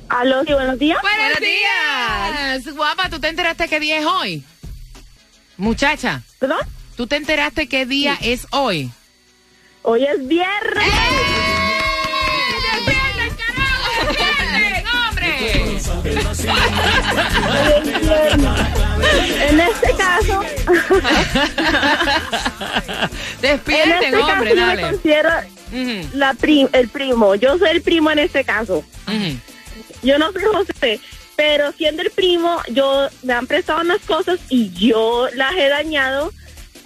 Aló, 0.10 0.44
sí, 0.46 0.54
buenos 0.54 0.78
días. 0.80 1.00
Buenos, 1.02 1.20
Buenos 1.22 1.40
días. 1.40 2.76
Guapa, 2.76 3.10
¿tú 3.10 3.20
te 3.20 3.28
enteraste 3.30 3.68
qué 3.68 3.80
día 3.80 4.00
es 4.00 4.06
hoy? 4.06 4.44
Muchacha, 5.58 6.22
¿Perdón? 6.40 6.60
¿tú 6.96 7.06
te 7.08 7.16
enteraste 7.18 7.68
qué 7.68 7.86
día 7.86 8.18
es 8.22 8.48
hoy? 8.52 8.92
Hoy 9.84 10.06
es 10.06 10.28
viernes. 10.28 10.88
En 19.50 19.60
este 19.60 19.96
caso, 19.98 20.42
Despierten, 23.42 23.92
en 23.92 24.04
este 24.04 24.16
hombre, 24.18 24.50
caso 24.50 24.56
yo 24.56 24.66
dale. 24.66 24.82
me 24.84 24.90
considero 24.92 25.30
la 26.14 26.34
prim- 26.34 26.70
el 26.74 26.90
primo. 26.90 27.36
Yo 27.36 27.58
soy 27.58 27.70
el 27.70 27.82
primo 27.82 28.12
en 28.12 28.20
este 28.20 28.44
caso. 28.44 28.84
Yo 30.04 30.18
no 30.18 30.32
soy 30.32 30.44
José, 30.44 31.00
pero 31.36 31.72
siendo 31.74 32.02
el 32.02 32.12
primo, 32.12 32.62
yo 32.70 33.08
me 33.24 33.34
han 33.34 33.48
prestado 33.48 33.82
unas 33.82 34.00
cosas 34.02 34.40
y 34.50 34.72
yo 34.72 35.28
las 35.36 35.54
he 35.56 35.70
dañado. 35.70 36.32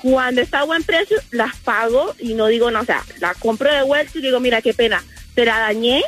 Cuando 0.01 0.41
está 0.41 0.59
a 0.59 0.63
buen 0.65 0.83
precio, 0.83 1.17
las 1.31 1.55
pago 1.59 2.13
y 2.19 2.33
no 2.33 2.47
digo 2.47 2.69
no, 2.71 2.81
o 2.81 2.85
sea, 2.85 3.01
la 3.19 3.33
compro 3.35 3.73
de 3.73 3.83
vuelta 3.83 4.11
y 4.17 4.21
digo, 4.21 4.41
mira, 4.41 4.61
qué 4.61 4.73
pena, 4.73 5.01
te 5.33 5.45
la 5.45 5.59
dañé 5.59 6.03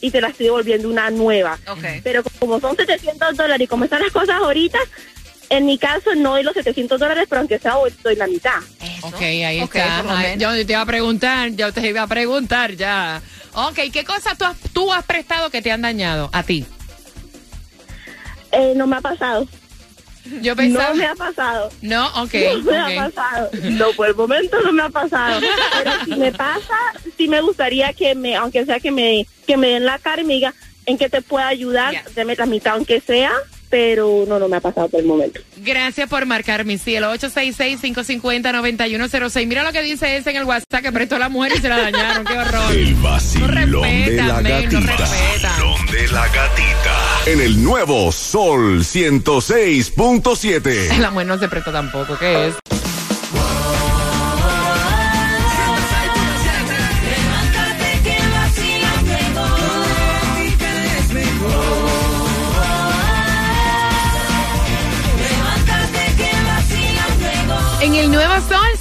y 0.00 0.10
te 0.10 0.20
la 0.20 0.28
estoy 0.28 0.46
devolviendo 0.46 0.88
una 0.88 1.10
nueva. 1.10 1.58
Pero 2.02 2.22
como 2.38 2.60
son 2.60 2.76
700 2.76 3.36
dólares 3.36 3.64
y 3.64 3.68
como 3.68 3.84
están 3.84 4.02
las 4.02 4.12
cosas 4.12 4.36
ahorita, 4.36 4.78
en 5.50 5.66
mi 5.66 5.78
caso 5.78 6.14
no 6.14 6.30
doy 6.30 6.42
los 6.42 6.54
700 6.54 7.00
dólares, 7.00 7.26
pero 7.28 7.40
aunque 7.40 7.58
sea 7.58 7.78
hoy 7.78 7.92
doy 8.02 8.16
la 8.16 8.26
mitad. 8.26 8.58
Ok, 9.02 9.20
ahí 9.20 9.60
está. 9.60 10.36
Yo 10.36 10.52
te 10.52 10.72
iba 10.72 10.80
a 10.80 10.86
preguntar, 10.86 11.50
yo 11.50 11.72
te 11.72 11.88
iba 11.88 12.02
a 12.02 12.06
preguntar 12.06 12.74
ya. 12.74 13.22
Ok, 13.54 13.78
¿qué 13.92 14.04
cosas 14.04 14.36
tú 14.36 14.44
has, 14.44 14.56
tú 14.72 14.92
has 14.92 15.04
prestado 15.04 15.50
que 15.50 15.62
te 15.62 15.72
han 15.72 15.82
dañado 15.82 16.30
a 16.32 16.42
ti? 16.42 16.66
Eh, 18.52 18.72
no 18.76 18.86
me 18.86 18.96
ha 18.96 19.00
pasado. 19.00 19.46
Yo 20.42 20.56
pensaba... 20.56 20.90
No 20.90 20.94
me 20.94 21.06
ha 21.06 21.14
pasado. 21.14 21.70
No, 21.82 22.06
ok. 22.22 22.34
No 22.62 22.70
me 22.70 22.78
ha 22.78 23.10
pasado. 23.10 23.50
No, 23.62 23.92
por 23.92 24.08
el 24.08 24.14
momento 24.14 24.60
no 24.62 24.72
me 24.72 24.82
ha 24.82 24.88
pasado. 24.88 25.40
Pero 25.40 26.04
si 26.04 26.16
me 26.16 26.32
pasa, 26.32 26.76
sí 27.16 27.28
me 27.28 27.40
gustaría 27.40 27.92
que 27.92 28.14
me, 28.14 28.36
aunque 28.36 28.64
sea 28.64 28.80
que 28.80 28.90
me, 28.90 29.26
que 29.46 29.56
me 29.56 29.68
den 29.68 29.84
la 29.84 29.98
cara 29.98 30.22
y 30.22 30.24
me 30.24 30.34
diga 30.34 30.54
en 30.86 30.96
qué 30.98 31.08
te 31.08 31.20
puedo 31.22 31.46
ayudar, 31.46 31.94
deme 32.14 32.34
la 32.34 32.46
mitad 32.46 32.74
aunque 32.74 33.00
sea, 33.00 33.32
pero 33.70 34.24
no, 34.26 34.38
no 34.38 34.48
me 34.48 34.56
ha 34.56 34.60
pasado 34.60 34.88
por 34.88 35.00
el 35.00 35.06
momento. 35.06 35.40
Gracias 35.58 36.08
por 36.08 36.24
marcar 36.26 36.64
mi 36.64 36.78
cielo. 36.78 37.12
866-550-9106. 37.14 39.46
Mira 39.46 39.62
lo 39.62 39.72
que 39.72 39.82
dice 39.82 40.16
ese 40.16 40.30
en 40.30 40.36
el 40.36 40.44
WhatsApp 40.44 40.82
que 40.82 40.90
prestó 40.92 41.18
la 41.18 41.28
mujer 41.28 41.52
y 41.56 41.60
se 41.60 41.68
la 41.68 41.76
dañaron. 41.78 42.24
Qué 42.24 42.38
horror. 42.38 42.72
El 42.72 42.94
vacilón 42.96 43.50
de 43.50 43.54
respetan, 43.56 44.28
la 44.28 44.40
men, 44.40 44.44
no 44.44 44.50
gatita. 44.80 44.96
respetan. 44.96 45.50
Vacilón 45.50 45.86
de 45.86 46.08
la 46.08 46.26
gatita. 46.28 47.20
En 47.26 47.40
el 47.40 47.62
nuevo 47.62 48.10
Sol 48.12 48.80
106.7. 48.80 50.96
La 50.98 51.10
mujer 51.10 51.26
no 51.26 51.38
se 51.38 51.48
prestó 51.48 51.70
tampoco. 51.72 52.16
¿Qué 52.18 52.48
es? 52.48 52.54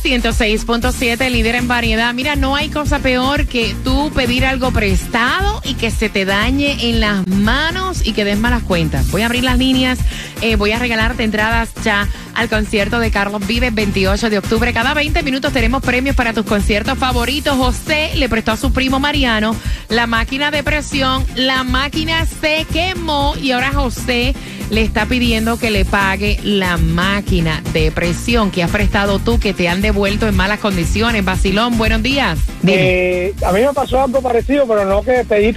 106.7, 0.04 1.30
líder 1.30 1.56
en 1.56 1.68
variedad. 1.68 2.14
Mira, 2.14 2.36
no 2.36 2.56
hay 2.56 2.70
cosa 2.70 3.00
peor 3.00 3.46
que 3.48 3.76
tú 3.84 4.12
pedir 4.16 4.46
algo 4.46 4.72
prestado 4.72 5.62
y 5.64 5.74
que 5.74 5.92
se 5.92 6.10
te 6.10 6.26
dañe 6.26 6.90
en 6.90 7.00
las 7.00 7.28
manos 7.28 8.06
y 8.06 8.14
que 8.14 8.24
des 8.24 8.38
malas 8.38 8.64
cuentas. 8.64 9.10
Voy 9.12 9.22
a 9.22 9.26
abrir 9.26 9.44
las 9.44 9.58
líneas, 9.58 10.00
eh, 10.42 10.56
voy 10.56 10.72
a 10.72 10.80
regalarte 10.80 11.24
entradas 11.24 11.70
ya 11.84 12.08
al 12.34 12.50
concierto 12.50 13.00
de 13.00 13.12
Carlos 13.12 13.46
Vives 13.48 13.74
28 13.74 14.30
de 14.30 14.38
octubre. 14.38 14.72
Cada 14.74 14.94
20 14.94 15.24
minutos 15.24 15.52
tenemos 15.52 15.82
premios 15.82 16.16
para 16.16 16.34
tus 16.34 16.46
conciertos 16.46 16.98
favoritos. 16.98 17.58
José 17.58 18.12
le 18.16 18.30
prestó 18.30 18.52
a 18.52 18.58
su 18.58 18.72
primo 18.72 19.00
Mariano 19.00 19.56
la 19.90 20.08
máquina 20.08 20.52
de 20.52 20.64
presión. 20.64 21.26
La 21.36 21.64
máquina 21.64 22.26
se 22.26 22.66
quemó 22.72 23.34
y 23.42 23.52
ahora 23.52 23.72
José 23.74 24.36
le 24.70 24.82
está 24.82 25.06
pidiendo 25.06 25.58
que 25.58 25.72
le 25.72 25.86
pague 25.86 26.40
la 26.44 26.78
máquina 26.78 27.62
de 27.74 27.92
presión 27.92 28.52
que 28.52 28.64
has 28.64 28.72
prestado 28.72 29.20
tú, 29.20 29.40
que 29.40 29.54
te 29.54 29.70
han 29.70 29.82
devuelto 29.82 30.28
en 30.28 30.36
malas 30.36 30.60
condiciones. 30.60 31.24
Basilón, 31.24 31.78
buenos 31.78 32.04
días. 32.04 32.40
Eh, 32.66 33.34
a 33.46 33.52
mí 33.52 33.62
me 33.62 33.74
pasó 33.74 34.02
algo 34.02 34.22
parecido, 34.22 34.68
pero 34.68 34.86
no 34.86 35.02
que 35.02 35.24
pedí 35.28 35.54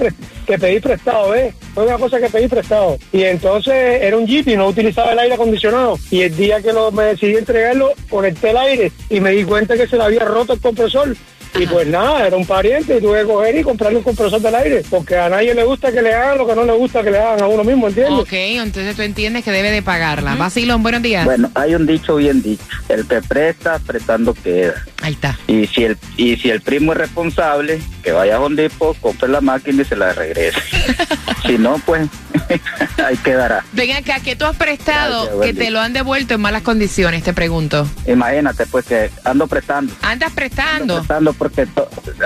que 0.47 0.59
pedí 0.59 0.81
prestado, 0.81 1.31
¿ves? 1.31 1.55
Fue 1.75 1.87
una 1.87 1.99
cosa 1.99 2.19
que 2.19 2.29
pedí 2.29 2.49
prestado. 2.49 2.99
Y 3.13 3.23
entonces 3.23 4.03
era 4.03 4.17
un 4.17 4.27
Jeep 4.27 4.49
y 4.49 4.57
no 4.57 4.69
utilizaba 4.69 5.13
el 5.13 5.19
aire 5.19 5.35
acondicionado. 5.35 5.99
Y 6.11 6.23
el 6.23 6.37
día 6.37 6.61
que 6.61 6.73
lo, 6.73 6.91
me 6.91 7.05
decidí 7.05 7.37
entregarlo, 7.37 7.93
conecté 8.09 8.51
el 8.51 8.57
aire 8.57 8.93
y 9.09 9.21
me 9.21 9.31
di 9.31 9.45
cuenta 9.45 9.77
que 9.77 9.87
se 9.87 9.97
le 9.97 10.05
había 10.05 10.25
roto 10.25 10.53
el 10.53 10.61
compresor. 10.61 11.17
Y 11.55 11.67
pues 11.67 11.87
nada, 11.87 12.27
era 12.27 12.37
un 12.37 12.47
pariente 12.47 12.97
y 12.97 13.01
tuve 13.01 13.21
que 13.21 13.27
coger 13.27 13.57
y 13.59 13.63
comprarle 13.63 13.99
un 13.99 14.05
compresor 14.05 14.41
del 14.41 14.55
aire. 14.55 14.83
Porque 14.89 15.17
a 15.17 15.29
nadie 15.29 15.55
le 15.55 15.65
gusta 15.65 15.93
que 15.93 16.01
le 16.01 16.15
hagan 16.15 16.39
lo 16.39 16.47
que 16.47 16.55
no 16.55 16.65
le 16.65 16.73
gusta 16.73 17.03
que 17.03 17.11
le 17.11 17.19
hagan 17.19 17.43
a 17.43 17.47
uno 17.49 17.65
mismo, 17.65 17.89
¿entiendes? 17.89 18.19
Ok, 18.19 18.33
entonces 18.33 18.95
tú 18.95 19.03
entiendes 19.03 19.45
que 19.45 19.51
debe 19.51 19.71
de 19.71 19.83
pagarla. 19.83 20.37
Basilón, 20.37 20.83
buenos 20.83 21.03
días. 21.03 21.25
Bueno, 21.25 21.51
hay 21.55 21.75
un 21.75 21.87
dicho 21.87 22.17
bien 22.17 22.41
dicho, 22.43 22.63
el 22.89 23.07
que 23.07 23.21
presta, 23.23 23.79
prestando 23.79 24.35
queda. 24.35 24.75
Ahí 25.03 25.13
está. 25.13 25.39
Y 25.47 25.67
si 25.67 25.85
el 25.85 25.99
y 26.17 26.37
si 26.37 26.51
el 26.51 26.61
primo 26.61 26.93
es 26.93 26.99
responsable, 26.99 27.81
que 28.03 28.13
vaya 28.13 28.37
a 28.37 28.41
Hondipo, 28.41 28.95
compre 29.01 29.29
la 29.29 29.41
máquina 29.41 29.83
y 29.83 29.85
se 29.85 29.97
la 29.97 30.13
regrese. 30.13 30.61
si 31.47 31.59
no, 31.59 31.79
pues 31.85 32.09
ahí 33.05 33.17
quedará. 33.19 33.65
Ven 33.73 33.97
acá, 33.97 34.21
¿qué 34.21 34.37
tú 34.37 34.45
has 34.45 34.57
prestado 34.57 35.25
Gracias, 35.25 35.47
que 35.47 35.55
te 35.55 35.71
lo 35.71 35.81
han 35.81 35.93
devuelto 35.93 36.35
en 36.35 36.41
malas 36.41 36.63
condiciones? 36.63 37.23
Te 37.23 37.33
pregunto. 37.33 37.89
Imagínate 38.07 38.67
pues 38.67 38.87
que 38.87 39.11
ando 39.25 39.47
prestando. 39.47 39.93
¿Andas 40.03 40.33
prestando? 40.33 40.97
Prestando 40.97 41.33
porque 41.33 41.67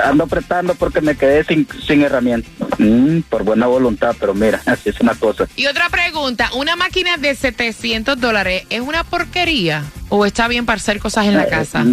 ando 0.04 0.26
prestando 0.26 0.74
porque 0.74 1.00
me 1.00 1.16
quedé 1.16 1.44
sin, 1.44 1.66
sin 1.86 2.02
herramienta. 2.02 2.48
Mm, 2.78 3.20
por 3.28 3.44
buena 3.44 3.66
voluntad, 3.66 4.16
pero 4.18 4.34
mira, 4.34 4.60
así 4.66 4.90
es 4.90 5.00
una 5.00 5.14
cosa. 5.14 5.46
Y 5.56 5.66
otra 5.66 5.88
pregunta, 5.88 6.50
¿una 6.54 6.76
máquina 6.76 7.16
de 7.16 7.34
700 7.34 8.20
dólares 8.20 8.64
es 8.70 8.80
una 8.80 9.04
porquería 9.04 9.84
o 10.08 10.26
está 10.26 10.48
bien 10.48 10.66
para 10.66 10.76
hacer 10.76 10.98
cosas 10.98 11.26
en 11.26 11.36
la 11.36 11.46
casa? 11.46 11.84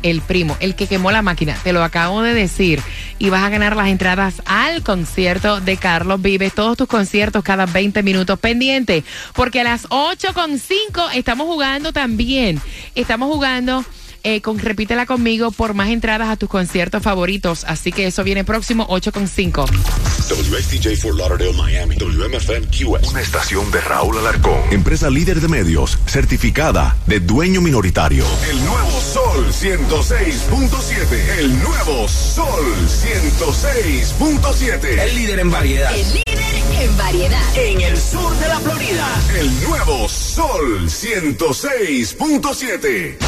El 0.04 0.20
primo, 0.20 0.56
el 0.60 0.76
que 0.76 0.86
quemó 0.86 1.10
la 1.10 1.22
máquina, 1.22 1.58
te 1.64 1.72
lo 1.72 1.82
acabo 1.82 2.22
de 2.22 2.34
decir. 2.34 2.80
Y 3.18 3.30
vas 3.30 3.42
a 3.42 3.48
ganar 3.48 3.74
las 3.74 3.88
entradas 3.88 4.42
al 4.44 4.82
concierto 4.82 5.60
de 5.60 5.78
Carlos 5.78 6.20
Vives. 6.20 6.52
Todos 6.52 6.76
tus 6.76 6.86
conciertos 6.86 7.42
cada 7.42 7.64
20 7.64 8.02
minutos 8.02 8.38
pendiente. 8.38 9.02
Porque 9.34 9.62
a 9.62 9.64
las 9.64 9.88
8.5 9.88 11.08
estamos 11.14 11.46
jugando 11.46 11.92
también. 11.92 12.60
Estamos 12.94 13.32
jugando 13.32 13.82
eh, 14.24 14.40
con 14.40 14.58
Repítela 14.58 15.06
conmigo 15.06 15.52
por 15.52 15.74
más 15.74 15.90
entradas 15.90 16.28
a 16.28 16.36
tus 16.36 16.48
conciertos 16.48 17.02
favoritos. 17.02 17.64
Así 17.64 17.92
que 17.92 18.06
eso 18.06 18.24
viene 18.24 18.42
próximo 18.42 18.88
8.5. 18.88 20.14
WXTJ 20.24 20.96
for 21.00 21.14
Lauderdale, 21.14 21.52
Miami. 21.52 21.96
WMFM 21.96 22.66
QS. 22.68 23.10
Una 23.10 23.20
estación 23.20 23.70
de 23.70 23.82
Raúl 23.82 24.16
Alarcón. 24.18 24.58
Empresa 24.70 25.10
líder 25.10 25.40
de 25.40 25.48
medios, 25.48 25.98
certificada 26.06 26.96
de 27.06 27.20
dueño 27.20 27.60
minoritario. 27.60 28.24
El 28.48 28.64
nuevo 28.64 29.00
Sol 29.00 29.52
106.7. 29.52 31.38
El 31.38 31.62
nuevo 31.62 32.08
Sol 32.08 32.64
106.7. 33.04 34.98
El 34.98 35.14
líder 35.14 35.40
en 35.40 35.50
variedad. 35.50 35.94
El 35.94 36.14
líder 36.14 36.38
en 36.80 36.96
variedad. 36.96 37.42
En 37.56 37.82
el 37.82 37.98
sur 37.98 38.34
de 38.38 38.48
la 38.48 38.58
Florida. 38.60 39.06
El 39.38 39.62
nuevo 39.62 40.08
Sol 40.08 40.88
106.7. 40.88 43.18